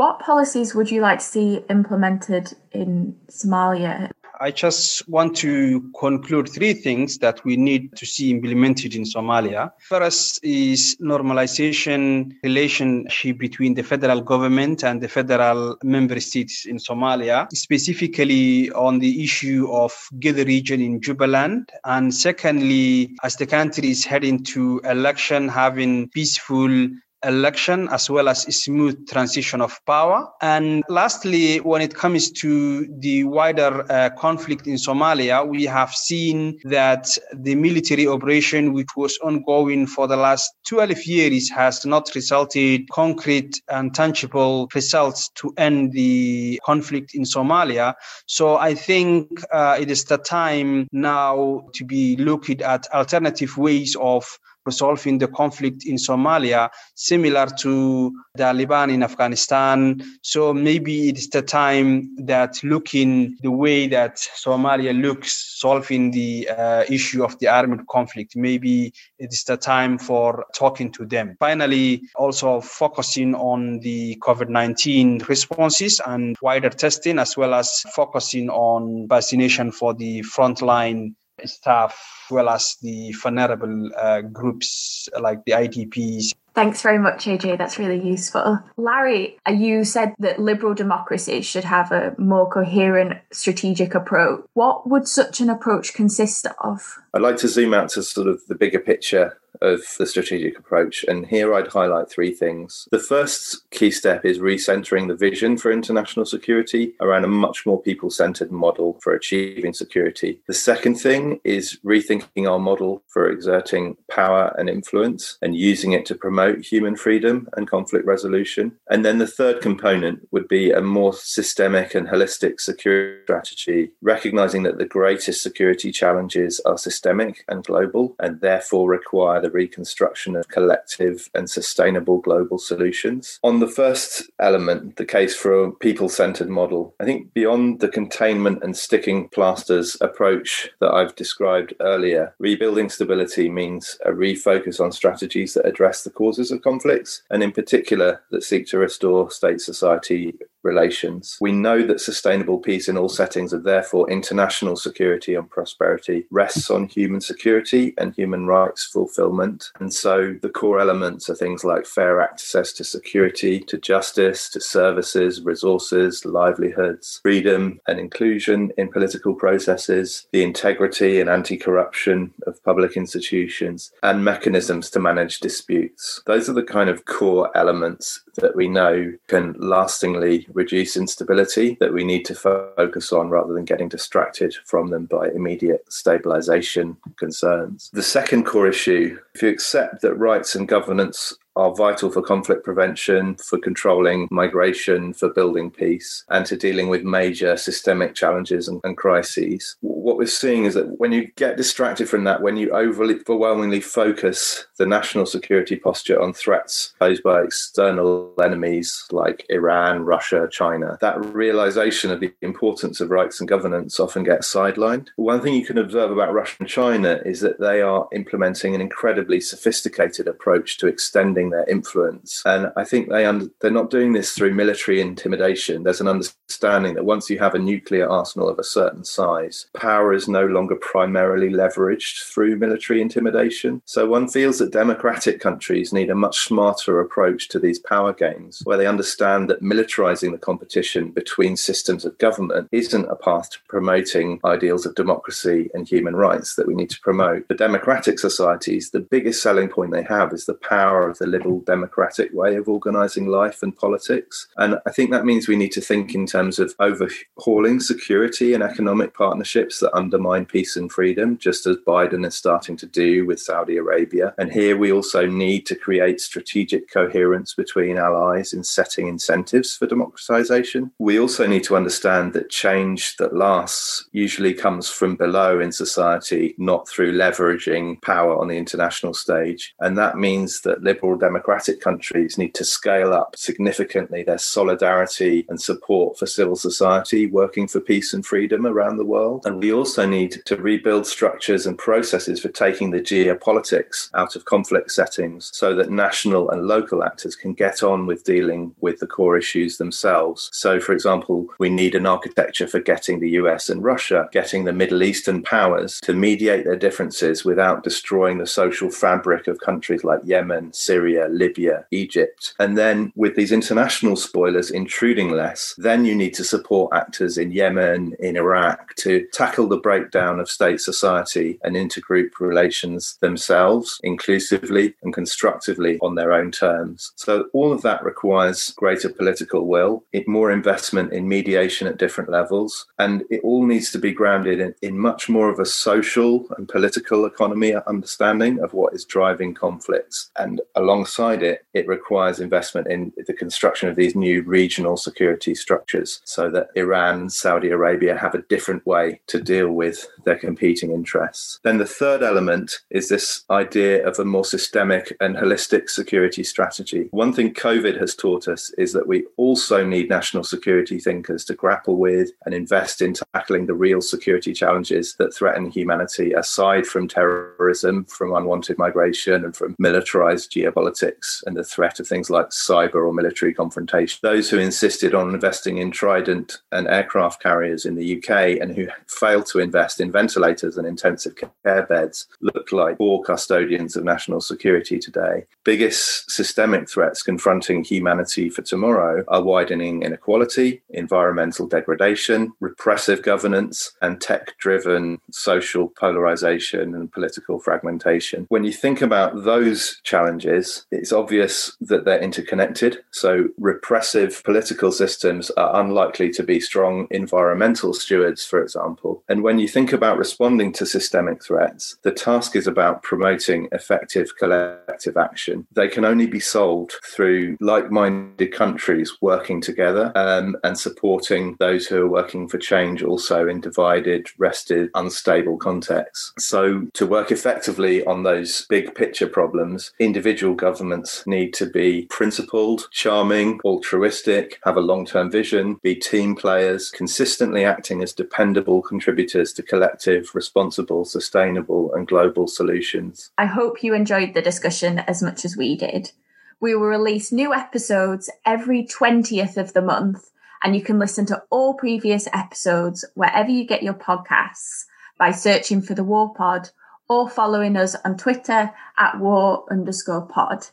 What 0.00 0.20
policies 0.20 0.74
would 0.76 0.90
you 0.94 1.00
like 1.08 1.18
to 1.18 1.28
see 1.34 1.48
implemented 1.68 2.44
in 2.72 3.16
Somalia 3.28 4.10
I 4.42 4.50
just 4.50 5.06
want 5.06 5.36
to 5.36 5.90
conclude 5.98 6.48
three 6.48 6.72
things 6.72 7.18
that 7.18 7.44
we 7.44 7.58
need 7.58 7.94
to 7.96 8.06
see 8.06 8.30
implemented 8.30 8.94
in 8.94 9.02
Somalia. 9.04 9.70
First 9.80 10.42
is 10.42 10.96
normalization 10.98 12.32
relationship 12.42 13.36
between 13.36 13.74
the 13.74 13.82
federal 13.82 14.22
government 14.22 14.82
and 14.82 15.02
the 15.02 15.08
federal 15.08 15.76
member 15.84 16.18
states 16.20 16.64
in 16.64 16.78
Somalia, 16.78 17.48
specifically 17.52 18.70
on 18.70 18.98
the 18.98 19.22
issue 19.22 19.68
of 19.70 19.92
Gedo 20.18 20.46
region 20.46 20.80
in 20.80 21.00
Jubaland. 21.00 21.68
And 21.84 22.14
secondly, 22.14 23.14
as 23.22 23.36
the 23.36 23.46
country 23.46 23.90
is 23.90 24.06
heading 24.06 24.42
to 24.44 24.80
election, 24.84 25.50
having 25.50 26.08
peaceful 26.08 26.88
election 27.24 27.88
as 27.90 28.08
well 28.08 28.28
as 28.28 28.42
smooth 28.54 29.08
transition 29.08 29.60
of 29.60 29.78
power. 29.86 30.28
And 30.40 30.82
lastly, 30.88 31.58
when 31.58 31.82
it 31.82 31.94
comes 31.94 32.30
to 32.32 32.86
the 32.98 33.24
wider 33.24 33.84
uh, 33.90 34.10
conflict 34.10 34.66
in 34.66 34.76
Somalia, 34.76 35.46
we 35.46 35.64
have 35.64 35.94
seen 35.94 36.58
that 36.64 37.16
the 37.32 37.54
military 37.54 38.06
operation, 38.06 38.72
which 38.72 38.88
was 38.96 39.18
ongoing 39.18 39.86
for 39.86 40.06
the 40.06 40.16
last 40.16 40.50
12 40.68 41.04
years, 41.06 41.50
has 41.50 41.84
not 41.84 42.10
resulted 42.14 42.88
concrete 42.90 43.60
and 43.68 43.94
tangible 43.94 44.68
results 44.74 45.30
to 45.36 45.52
end 45.56 45.92
the 45.92 46.60
conflict 46.64 47.14
in 47.14 47.22
Somalia. 47.22 47.94
So 48.26 48.56
I 48.56 48.74
think 48.74 49.28
uh, 49.52 49.76
it 49.80 49.90
is 49.90 50.04
the 50.04 50.18
time 50.18 50.86
now 50.92 51.64
to 51.74 51.84
be 51.84 52.16
looking 52.16 52.62
at 52.62 52.86
alternative 52.92 53.56
ways 53.56 53.96
of 54.00 54.38
resolving 54.70 55.18
the 55.18 55.28
conflict 55.28 55.84
in 55.84 55.96
Somalia, 55.96 56.70
similar 56.94 57.46
to 57.62 58.12
the 58.34 58.44
Taliban 58.44 58.92
in 58.92 59.02
Afghanistan. 59.02 60.00
So 60.22 60.54
maybe 60.54 61.08
it's 61.10 61.28
the 61.28 61.42
time 61.42 61.90
that 62.32 62.52
looking 62.62 63.36
the 63.42 63.50
way 63.50 63.88
that 63.88 64.16
Somalia 64.46 64.92
looks, 65.06 65.30
solving 65.64 66.10
the 66.10 66.48
uh, 66.48 66.84
issue 66.88 67.22
of 67.24 67.38
the 67.40 67.48
armed 67.48 67.86
conflict, 67.88 68.36
maybe 68.36 68.92
it 69.18 69.30
is 69.32 69.44
the 69.44 69.56
time 69.56 69.98
for 69.98 70.44
talking 70.54 70.92
to 70.92 71.04
them. 71.04 71.36
Finally, 71.40 72.02
also 72.16 72.60
focusing 72.60 73.34
on 73.34 73.80
the 73.80 74.16
COVID 74.26 74.48
19 74.48 75.24
responses 75.28 76.00
and 76.06 76.36
wider 76.42 76.70
testing, 76.70 77.18
as 77.18 77.36
well 77.36 77.54
as 77.54 77.80
focusing 77.94 78.48
on 78.50 79.06
vaccination 79.08 79.72
for 79.72 79.94
the 79.94 80.20
frontline 80.22 81.14
staff 81.46 81.92
as 81.92 82.30
well 82.30 82.48
as 82.48 82.76
the 82.82 83.12
vulnerable 83.12 83.90
uh, 83.96 84.20
groups 84.20 85.08
like 85.20 85.44
the 85.44 85.52
IDPs. 85.52 86.32
Thanks 86.60 86.82
very 86.82 86.98
much, 86.98 87.24
AJ. 87.24 87.56
That's 87.56 87.78
really 87.78 88.06
useful. 88.06 88.58
Larry, 88.76 89.38
uh, 89.48 89.52
you 89.52 89.82
said 89.82 90.14
that 90.18 90.38
liberal 90.38 90.74
democracies 90.74 91.46
should 91.46 91.64
have 91.64 91.90
a 91.90 92.14
more 92.18 92.50
coherent 92.50 93.14
strategic 93.32 93.94
approach. 93.94 94.44
What 94.52 94.86
would 94.86 95.08
such 95.08 95.40
an 95.40 95.48
approach 95.48 95.94
consist 95.94 96.46
of? 96.62 96.98
I'd 97.14 97.22
like 97.22 97.38
to 97.38 97.48
zoom 97.48 97.72
out 97.72 97.88
to 97.90 98.02
sort 98.02 98.26
of 98.26 98.42
the 98.46 98.54
bigger 98.54 98.78
picture 98.78 99.38
of 99.60 99.80
the 99.98 100.06
strategic 100.06 100.58
approach. 100.58 101.04
And 101.06 101.26
here 101.26 101.54
I'd 101.54 101.68
highlight 101.68 102.10
three 102.10 102.32
things. 102.32 102.88
The 102.90 102.98
first 102.98 103.68
key 103.70 103.90
step 103.90 104.24
is 104.24 104.38
recentering 104.38 105.08
the 105.08 105.14
vision 105.14 105.56
for 105.56 105.70
international 105.70 106.26
security 106.26 106.94
around 107.00 107.24
a 107.24 107.28
much 107.28 107.66
more 107.66 107.80
people 107.80 108.10
centered 108.10 108.50
model 108.50 108.98
for 109.02 109.12
achieving 109.12 109.72
security. 109.72 110.40
The 110.46 110.54
second 110.54 110.96
thing 110.96 111.40
is 111.44 111.78
rethinking 111.84 112.48
our 112.48 112.58
model 112.58 113.02
for 113.08 113.30
exerting 113.30 113.96
power 114.10 114.54
and 114.58 114.68
influence 114.68 115.38
and 115.42 115.56
using 115.56 115.92
it 115.92 116.06
to 116.06 116.14
promote 116.14 116.49
human 116.56 116.96
freedom 116.96 117.48
and 117.56 117.68
conflict 117.68 118.06
resolution. 118.06 118.76
And 118.90 119.04
then 119.04 119.18
the 119.18 119.26
third 119.26 119.60
component 119.60 120.26
would 120.30 120.48
be 120.48 120.70
a 120.70 120.80
more 120.80 121.12
systemic 121.12 121.94
and 121.94 122.08
holistic 122.08 122.60
security 122.60 123.20
strategy, 123.24 123.90
recognizing 124.02 124.62
that 124.64 124.78
the 124.78 124.84
greatest 124.84 125.42
security 125.42 125.92
challenges 125.92 126.60
are 126.66 126.78
systemic 126.78 127.44
and 127.48 127.64
global 127.64 128.16
and 128.18 128.40
therefore 128.40 128.88
require 128.88 129.40
the 129.40 129.50
reconstruction 129.50 130.36
of 130.36 130.48
collective 130.48 131.28
and 131.34 131.48
sustainable 131.48 132.18
global 132.18 132.58
solutions. 132.58 133.38
On 133.42 133.60
the 133.60 133.68
first 133.68 134.30
element, 134.38 134.96
the 134.96 135.04
case 135.04 135.34
for 135.34 135.64
a 135.64 135.72
people 135.72 136.08
centered 136.08 136.48
model, 136.48 136.94
I 137.00 137.04
think 137.04 137.32
beyond 137.34 137.80
the 137.80 137.88
containment 137.88 138.62
and 138.62 138.76
sticking 138.76 139.28
plasters 139.28 139.96
approach 140.00 140.68
that 140.80 140.92
I've 140.92 141.16
described 141.16 141.74
earlier, 141.80 142.34
rebuilding 142.38 142.88
stability 142.88 143.48
means 143.48 143.98
a 144.04 144.10
refocus 144.10 144.80
on 144.80 144.92
strategies 144.92 145.54
that 145.54 145.66
address 145.66 146.02
the 146.02 146.10
causes 146.30 146.52
of 146.52 146.62
conflicts 146.62 147.22
and, 147.30 147.42
in 147.42 147.50
particular, 147.50 148.22
that 148.30 148.44
seek 148.44 148.64
to 148.68 148.78
restore 148.78 149.28
state 149.32 149.60
society 149.60 150.32
relations. 150.62 151.36
We 151.40 151.52
know 151.52 151.86
that 151.86 152.00
sustainable 152.00 152.58
peace 152.58 152.88
in 152.88 152.96
all 152.96 153.08
settings 153.08 153.52
and 153.52 153.64
therefore 153.64 154.10
international 154.10 154.76
security 154.76 155.34
and 155.34 155.48
prosperity 155.48 156.26
rests 156.30 156.70
on 156.70 156.88
human 156.88 157.20
security 157.20 157.94
and 157.98 158.14
human 158.14 158.46
rights 158.46 158.84
fulfillment. 158.84 159.70
And 159.80 159.92
so 159.92 160.36
the 160.42 160.48
core 160.48 160.80
elements 160.80 161.28
are 161.30 161.34
things 161.34 161.64
like 161.64 161.86
fair 161.86 162.20
access 162.20 162.72
to 162.74 162.84
security, 162.84 163.60
to 163.60 163.78
justice, 163.78 164.48
to 164.50 164.60
services, 164.60 165.40
resources, 165.42 166.24
livelihoods, 166.24 167.20
freedom 167.22 167.80
and 167.86 167.98
inclusion 167.98 168.72
in 168.76 168.90
political 168.90 169.34
processes, 169.34 170.26
the 170.32 170.42
integrity 170.42 171.20
and 171.20 171.30
anti 171.30 171.56
corruption 171.56 172.32
of 172.46 172.62
public 172.64 172.96
institutions, 172.96 173.92
and 174.02 174.24
mechanisms 174.24 174.90
to 174.90 175.00
manage 175.00 175.40
disputes. 175.40 176.22
Those 176.26 176.48
are 176.48 176.54
the 176.54 176.62
kind 176.62 176.90
of 176.90 177.04
core 177.04 177.50
elements 177.56 178.22
that 178.36 178.56
we 178.56 178.68
know 178.68 179.12
can 179.28 179.54
lastingly 179.58 180.46
reduce 180.54 180.96
instability 180.96 181.76
that 181.80 181.92
we 181.92 182.04
need 182.04 182.24
to 182.26 182.34
focus 182.34 183.12
on 183.12 183.28
rather 183.28 183.52
than 183.52 183.64
getting 183.64 183.88
distracted 183.88 184.54
from 184.64 184.90
them 184.90 185.06
by 185.06 185.28
immediate 185.28 185.84
stabilization 185.92 186.96
concerns. 187.18 187.90
The 187.92 188.02
second 188.02 188.44
core 188.44 188.68
issue 188.68 189.18
if 189.34 189.42
you 189.42 189.48
accept 189.48 190.02
that 190.02 190.14
rights 190.14 190.54
and 190.54 190.68
governance 190.68 191.34
are 191.56 191.74
vital 191.74 192.10
for 192.10 192.22
conflict 192.22 192.64
prevention, 192.64 193.36
for 193.36 193.58
controlling 193.58 194.28
migration, 194.30 195.12
for 195.12 195.28
building 195.28 195.70
peace, 195.70 196.24
and 196.30 196.46
to 196.46 196.56
dealing 196.56 196.88
with 196.88 197.02
major 197.02 197.56
systemic 197.56 198.14
challenges 198.14 198.68
and, 198.68 198.80
and, 198.84 198.96
crises. 198.96 199.76
What 199.80 200.16
we're 200.16 200.26
seeing 200.26 200.64
is 200.64 200.74
that 200.74 200.98
when 200.98 201.12
you 201.12 201.28
get 201.36 201.56
distracted 201.56 202.08
from 202.08 202.24
that, 202.24 202.42
when 202.42 202.56
you 202.56 202.72
overwhelmingly 202.72 203.80
focus 203.80 204.66
the 204.78 204.86
national 204.86 205.26
security 205.26 205.76
posture 205.76 206.20
on 206.20 206.32
threats 206.32 206.94
posed 206.98 207.22
by 207.22 207.42
external 207.42 208.32
enemies 208.42 209.06
like 209.10 209.46
Iran, 209.48 210.04
Russia, 210.04 210.48
China, 210.50 210.98
that 211.00 211.24
realization 211.24 212.10
of 212.10 212.20
the 212.20 212.32
importance 212.42 213.00
of 213.00 213.10
rights 213.10 213.40
and 213.40 213.48
governance 213.48 214.00
often 214.00 214.22
gets 214.24 214.52
sidelined. 214.52 215.08
One 215.16 215.40
thing 215.40 215.54
you 215.54 215.64
can 215.64 215.78
observe 215.78 216.10
about 216.10 216.32
Russia 216.32 216.56
and 216.60 216.68
China 216.68 217.20
is 217.24 217.40
that 217.40 217.60
they 217.60 217.80
are 217.80 218.08
implementing 218.12 218.74
an 218.74 218.80
incredibly 218.80 219.40
sophisticated 219.40 220.26
approach 220.28 220.78
to 220.78 220.86
extending 220.86 221.49
their 221.50 221.68
influence. 221.68 222.42
And 222.44 222.72
I 222.76 222.84
think 222.84 223.08
they 223.08 223.26
under, 223.26 223.46
they're 223.60 223.70
not 223.70 223.90
doing 223.90 224.12
this 224.12 224.32
through 224.32 224.54
military 224.54 225.00
intimidation. 225.00 225.82
There's 225.82 226.00
an 226.00 226.08
understanding 226.08 226.94
that 226.94 227.04
once 227.04 227.28
you 227.30 227.38
have 227.38 227.54
a 227.54 227.58
nuclear 227.58 228.08
arsenal 228.08 228.48
of 228.48 228.58
a 228.58 228.64
certain 228.64 229.04
size, 229.04 229.66
power 229.74 230.12
is 230.12 230.28
no 230.28 230.46
longer 230.46 230.76
primarily 230.76 231.48
leveraged 231.50 232.24
through 232.32 232.56
military 232.56 233.00
intimidation. 233.00 233.82
So 233.84 234.06
one 234.06 234.28
feels 234.28 234.58
that 234.58 234.72
democratic 234.72 235.40
countries 235.40 235.92
need 235.92 236.10
a 236.10 236.14
much 236.14 236.40
smarter 236.40 237.00
approach 237.00 237.48
to 237.48 237.58
these 237.58 237.78
power 237.78 238.12
games, 238.12 238.62
where 238.64 238.76
they 238.76 238.86
understand 238.86 239.48
that 239.50 239.62
militarizing 239.62 240.32
the 240.32 240.38
competition 240.38 241.10
between 241.10 241.56
systems 241.56 242.04
of 242.04 242.18
government 242.18 242.68
isn't 242.72 243.10
a 243.10 243.16
path 243.16 243.50
to 243.50 243.58
promoting 243.68 244.40
ideals 244.44 244.86
of 244.86 244.94
democracy 244.94 245.70
and 245.74 245.88
human 245.88 246.16
rights 246.16 246.56
that 246.56 246.66
we 246.66 246.74
need 246.74 246.90
to 246.90 247.00
promote. 247.00 247.46
For 247.48 247.54
democratic 247.54 248.18
societies, 248.18 248.90
the 248.90 249.00
biggest 249.00 249.42
selling 249.42 249.68
point 249.68 249.92
they 249.92 250.02
have 250.04 250.32
is 250.32 250.46
the 250.46 250.54
power 250.54 251.08
of 251.08 251.18
the 251.18 251.26
liberal 251.30 251.60
democratic 251.60 252.32
way 252.32 252.56
of 252.56 252.68
organizing 252.68 253.26
life 253.26 253.62
and 253.62 253.76
politics. 253.76 254.48
And 254.56 254.78
I 254.86 254.90
think 254.90 255.10
that 255.10 255.24
means 255.24 255.48
we 255.48 255.56
need 255.56 255.72
to 255.72 255.80
think 255.80 256.14
in 256.14 256.26
terms 256.26 256.58
of 256.58 256.74
overhauling 256.78 257.80
security 257.80 258.54
and 258.54 258.62
economic 258.62 259.14
partnerships 259.14 259.80
that 259.80 259.96
undermine 259.96 260.46
peace 260.46 260.76
and 260.76 260.90
freedom, 260.90 261.38
just 261.38 261.66
as 261.66 261.76
Biden 261.86 262.26
is 262.26 262.34
starting 262.34 262.76
to 262.78 262.86
do 262.86 263.26
with 263.26 263.40
Saudi 263.40 263.76
Arabia. 263.76 264.34
And 264.38 264.52
here 264.52 264.76
we 264.76 264.92
also 264.92 265.26
need 265.26 265.66
to 265.66 265.74
create 265.74 266.20
strategic 266.20 266.90
coherence 266.90 267.54
between 267.54 267.98
allies 267.98 268.52
in 268.52 268.64
setting 268.64 269.08
incentives 269.08 269.76
for 269.76 269.86
democratization. 269.86 270.90
We 270.98 271.18
also 271.18 271.46
need 271.46 271.64
to 271.64 271.76
understand 271.76 272.32
that 272.32 272.50
change 272.50 273.16
that 273.16 273.34
lasts 273.34 274.08
usually 274.12 274.54
comes 274.54 274.88
from 274.88 275.16
below 275.16 275.60
in 275.60 275.72
society, 275.72 276.54
not 276.58 276.88
through 276.88 277.16
leveraging 277.16 278.00
power 278.02 278.36
on 278.38 278.48
the 278.48 278.56
international 278.56 279.14
stage. 279.14 279.74
And 279.80 279.96
that 279.98 280.16
means 280.16 280.62
that 280.62 280.82
liberal 280.82 281.16
democratic 281.20 281.80
countries 281.80 282.38
need 282.38 282.54
to 282.54 282.64
scale 282.64 283.12
up 283.12 283.36
significantly 283.36 284.22
their 284.22 284.38
solidarity 284.38 285.46
and 285.48 285.60
support 285.60 286.18
for 286.18 286.26
civil 286.26 286.56
society 286.56 287.26
working 287.26 287.68
for 287.68 287.80
peace 287.80 288.12
and 288.14 288.24
freedom 288.24 288.66
around 288.66 288.96
the 288.96 289.04
world. 289.04 289.46
And 289.46 289.62
we 289.62 289.72
also 289.72 290.06
need 290.06 290.42
to 290.46 290.56
rebuild 290.56 291.06
structures 291.06 291.66
and 291.66 291.78
processes 291.78 292.40
for 292.40 292.48
taking 292.48 292.90
the 292.90 293.00
geopolitics 293.00 294.10
out 294.14 294.36
of 294.36 294.44
conflict 294.44 294.90
settings 294.90 295.50
so 295.52 295.74
that 295.74 295.90
national 295.90 296.50
and 296.50 296.66
local 296.66 297.04
actors 297.04 297.36
can 297.36 297.52
get 297.52 297.82
on 297.82 298.06
with 298.06 298.24
dealing 298.24 298.74
with 298.80 298.98
the 298.98 299.06
core 299.06 299.36
issues 299.36 299.76
themselves. 299.76 300.48
So, 300.52 300.80
for 300.80 300.92
example, 300.92 301.46
we 301.58 301.68
need 301.68 301.94
an 301.94 302.06
architecture 302.06 302.66
for 302.66 302.80
getting 302.80 303.20
the 303.20 303.30
US 303.30 303.68
and 303.68 303.84
Russia, 303.84 304.28
getting 304.32 304.64
the 304.64 304.72
Middle 304.72 305.02
Eastern 305.02 305.42
powers 305.42 306.00
to 306.00 306.14
mediate 306.14 306.64
their 306.64 306.76
differences 306.76 307.44
without 307.44 307.84
destroying 307.84 308.38
the 308.38 308.46
social 308.46 308.90
fabric 308.90 309.46
of 309.46 309.60
countries 309.60 310.04
like 310.04 310.20
Yemen, 310.24 310.72
Syria 310.72 311.09
Syria, 311.10 311.28
Libya, 311.28 311.86
Egypt. 311.90 312.54
And 312.58 312.78
then 312.78 313.12
with 313.16 313.34
these 313.34 313.52
international 313.52 314.16
spoilers 314.16 314.70
intruding 314.70 315.30
less, 315.30 315.74
then 315.78 316.04
you 316.04 316.14
need 316.14 316.34
to 316.34 316.44
support 316.44 316.94
actors 316.94 317.36
in 317.36 317.50
Yemen, 317.50 318.14
in 318.20 318.36
Iraq 318.36 318.94
to 318.96 319.26
tackle 319.32 319.68
the 319.68 319.78
breakdown 319.78 320.38
of 320.38 320.48
state 320.48 320.80
society 320.80 321.58
and 321.64 321.74
intergroup 321.74 322.30
relations 322.38 323.18
themselves, 323.20 324.00
inclusively 324.04 324.94
and 325.02 325.12
constructively 325.12 325.98
on 326.00 326.14
their 326.14 326.32
own 326.32 326.50
terms. 326.52 327.12
So 327.16 327.46
all 327.52 327.72
of 327.72 327.82
that 327.82 328.04
requires 328.04 328.70
greater 328.76 329.08
political 329.08 329.66
will, 329.66 330.04
more 330.26 330.52
investment 330.52 331.12
in 331.12 331.26
mediation 331.28 331.88
at 331.88 331.98
different 331.98 332.30
levels, 332.30 332.86
and 332.98 333.24
it 333.30 333.40
all 333.42 333.66
needs 333.66 333.90
to 333.90 333.98
be 333.98 334.12
grounded 334.12 334.60
in, 334.60 334.74
in 334.82 334.98
much 334.98 335.28
more 335.28 335.50
of 335.50 335.58
a 335.58 335.66
social 335.66 336.46
and 336.56 336.68
political 336.68 337.26
economy 337.26 337.74
understanding 337.88 338.60
of 338.60 338.72
what 338.74 338.94
is 338.94 339.04
driving 339.04 339.54
conflicts. 339.54 340.30
And 340.38 340.60
along 340.76 340.99
alongside 341.00 341.42
it, 341.42 341.64
it 341.72 341.88
requires 341.88 342.40
investment 342.40 342.86
in 342.86 343.10
the 343.26 343.32
construction 343.32 343.88
of 343.88 343.96
these 343.96 344.14
new 344.14 344.42
regional 344.42 344.98
security 344.98 345.54
structures 345.54 346.20
so 346.24 346.50
that 346.50 346.68
Iran 346.76 347.20
and 347.20 347.32
Saudi 347.32 347.70
Arabia 347.70 348.18
have 348.18 348.34
a 348.34 348.42
different 348.42 348.84
way 348.86 349.20
to 349.28 349.40
deal 349.40 349.70
with 349.70 350.06
their 350.26 350.36
competing 350.38 350.92
interests. 350.92 351.58
Then 351.64 351.78
the 351.78 351.86
third 351.86 352.22
element 352.22 352.80
is 352.90 353.08
this 353.08 353.44
idea 353.48 354.06
of 354.06 354.18
a 354.18 354.24
more 354.26 354.44
systemic 354.44 355.16
and 355.20 355.36
holistic 355.36 355.88
security 355.88 356.44
strategy. 356.44 357.08
One 357.12 357.32
thing 357.32 357.54
COVID 357.54 357.98
has 357.98 358.14
taught 358.14 358.46
us 358.46 358.70
is 358.76 358.92
that 358.92 359.08
we 359.08 359.24
also 359.38 359.86
need 359.86 360.10
national 360.10 360.44
security 360.44 360.98
thinkers 360.98 361.46
to 361.46 361.54
grapple 361.54 361.96
with 361.96 362.30
and 362.44 362.54
invest 362.54 363.00
in 363.00 363.14
tackling 363.34 363.64
the 363.64 363.74
real 363.86 364.02
security 364.02 364.52
challenges 364.52 365.16
that 365.18 365.34
threaten 365.34 365.70
humanity 365.70 366.34
aside 366.34 366.86
from 366.86 367.08
terrorism, 367.08 368.04
from 368.04 368.34
unwanted 368.34 368.76
migration, 368.76 369.46
and 369.46 369.56
from 369.56 369.74
militarized 369.78 370.52
geopolitics 370.52 370.89
politics 370.90 371.44
and 371.46 371.56
the 371.56 371.62
threat 371.62 372.00
of 372.00 372.08
things 372.08 372.30
like 372.30 372.48
cyber 372.48 373.06
or 373.06 373.12
military 373.12 373.54
confrontation. 373.54 374.18
Those 374.22 374.50
who 374.50 374.58
insisted 374.58 375.14
on 375.14 375.32
investing 375.32 375.78
in 375.78 375.92
Trident 375.92 376.58
and 376.72 376.88
aircraft 376.88 377.40
carriers 377.40 377.84
in 377.86 377.94
the 377.94 378.16
UK 378.18 378.60
and 378.60 378.74
who 378.74 378.88
failed 379.06 379.46
to 379.46 379.60
invest 379.60 380.00
in 380.00 380.10
ventilators 380.10 380.76
and 380.76 380.86
intensive 380.86 381.34
care 381.36 381.86
beds 381.86 382.26
look 382.40 382.72
like 382.72 382.98
poor 382.98 383.22
custodians 383.22 383.94
of 383.94 384.02
national 384.02 384.40
security 384.40 384.98
today. 384.98 385.46
Biggest 385.64 386.28
systemic 386.28 386.90
threats 386.90 387.22
confronting 387.22 387.84
humanity 387.84 388.50
for 388.50 388.62
tomorrow 388.62 389.24
are 389.28 389.42
widening 389.42 390.02
inequality, 390.02 390.82
environmental 390.90 391.68
degradation, 391.68 392.52
repressive 392.58 393.22
governance, 393.22 393.92
and 394.02 394.20
tech 394.20 394.58
driven 394.58 395.20
social 395.30 395.88
polarization 395.88 396.94
and 396.96 397.12
political 397.12 397.60
fragmentation. 397.60 398.46
When 398.48 398.64
you 398.64 398.72
think 398.72 399.00
about 399.00 399.44
those 399.44 400.00
challenges, 400.02 400.79
it's 400.90 401.12
obvious 401.12 401.76
that 401.80 402.04
they're 402.04 402.20
interconnected. 402.20 402.98
So, 403.10 403.48
repressive 403.58 404.42
political 404.44 404.92
systems 404.92 405.50
are 405.52 405.80
unlikely 405.80 406.30
to 406.30 406.42
be 406.42 406.60
strong 406.60 407.06
environmental 407.10 407.94
stewards, 407.94 408.44
for 408.44 408.62
example. 408.62 409.22
And 409.28 409.42
when 409.42 409.58
you 409.58 409.68
think 409.68 409.92
about 409.92 410.18
responding 410.18 410.72
to 410.74 410.86
systemic 410.86 411.42
threats, 411.44 411.96
the 412.02 412.12
task 412.12 412.56
is 412.56 412.66
about 412.66 413.02
promoting 413.02 413.68
effective 413.72 414.36
collective 414.36 415.16
action. 415.16 415.66
They 415.72 415.88
can 415.88 416.04
only 416.04 416.26
be 416.26 416.40
solved 416.40 416.94
through 417.04 417.56
like 417.60 417.90
minded 417.90 418.52
countries 418.52 419.12
working 419.20 419.60
together 419.60 420.12
um, 420.14 420.56
and 420.64 420.78
supporting 420.78 421.56
those 421.58 421.86
who 421.86 422.02
are 422.02 422.08
working 422.08 422.48
for 422.48 422.58
change 422.58 423.02
also 423.02 423.48
in 423.48 423.60
divided, 423.60 424.28
rested, 424.38 424.90
unstable 424.94 425.56
contexts. 425.58 426.32
So, 426.38 426.86
to 426.94 427.06
work 427.06 427.30
effectively 427.30 428.04
on 428.04 428.22
those 428.22 428.66
big 428.68 428.94
picture 428.94 429.26
problems, 429.26 429.92
individual 429.98 430.54
governments 430.70 431.26
need 431.26 431.52
to 431.52 431.66
be 431.66 432.06
principled, 432.10 432.86
charming, 432.92 433.58
altruistic, 433.64 434.60
have 434.62 434.76
a 434.76 434.80
long 434.80 435.04
term 435.04 435.28
vision, 435.28 435.80
be 435.82 435.96
team 435.96 436.36
players, 436.36 436.92
consistently 436.92 437.64
acting 437.64 438.04
as 438.04 438.12
dependable 438.12 438.80
contributors 438.80 439.52
to 439.52 439.64
collective, 439.64 440.30
responsible, 440.32 441.04
sustainable, 441.04 441.92
and 441.92 442.06
global 442.06 442.46
solutions. 442.46 443.32
I 443.36 443.46
hope 443.46 443.82
you 443.82 443.94
enjoyed 443.94 444.32
the 444.32 444.42
discussion 444.42 445.00
as 445.00 445.20
much 445.24 445.44
as 445.44 445.56
we 445.56 445.76
did. 445.76 446.12
We 446.60 446.76
will 446.76 446.86
release 446.86 447.32
new 447.32 447.52
episodes 447.52 448.30
every 448.46 448.84
20th 448.84 449.56
of 449.56 449.72
the 449.72 449.82
month, 449.82 450.30
and 450.62 450.76
you 450.76 450.82
can 450.82 451.00
listen 451.00 451.26
to 451.26 451.42
all 451.50 451.74
previous 451.74 452.28
episodes 452.32 453.04
wherever 453.14 453.50
you 453.50 453.66
get 453.66 453.82
your 453.82 453.94
podcasts 453.94 454.84
by 455.18 455.32
searching 455.32 455.82
for 455.82 455.94
the 455.94 456.04
War 456.04 456.32
Pod 456.32 456.70
or 457.10 457.28
following 457.28 457.76
us 457.76 457.96
on 458.04 458.16
Twitter 458.16 458.70
at 458.96 459.18
war 459.18 459.64
underscore 459.70 460.22
pod. 460.22 460.68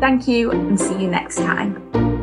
Thank 0.00 0.26
you 0.26 0.50
and 0.50 0.80
see 0.80 0.98
you 1.02 1.06
next 1.06 1.36
time. 1.36 2.15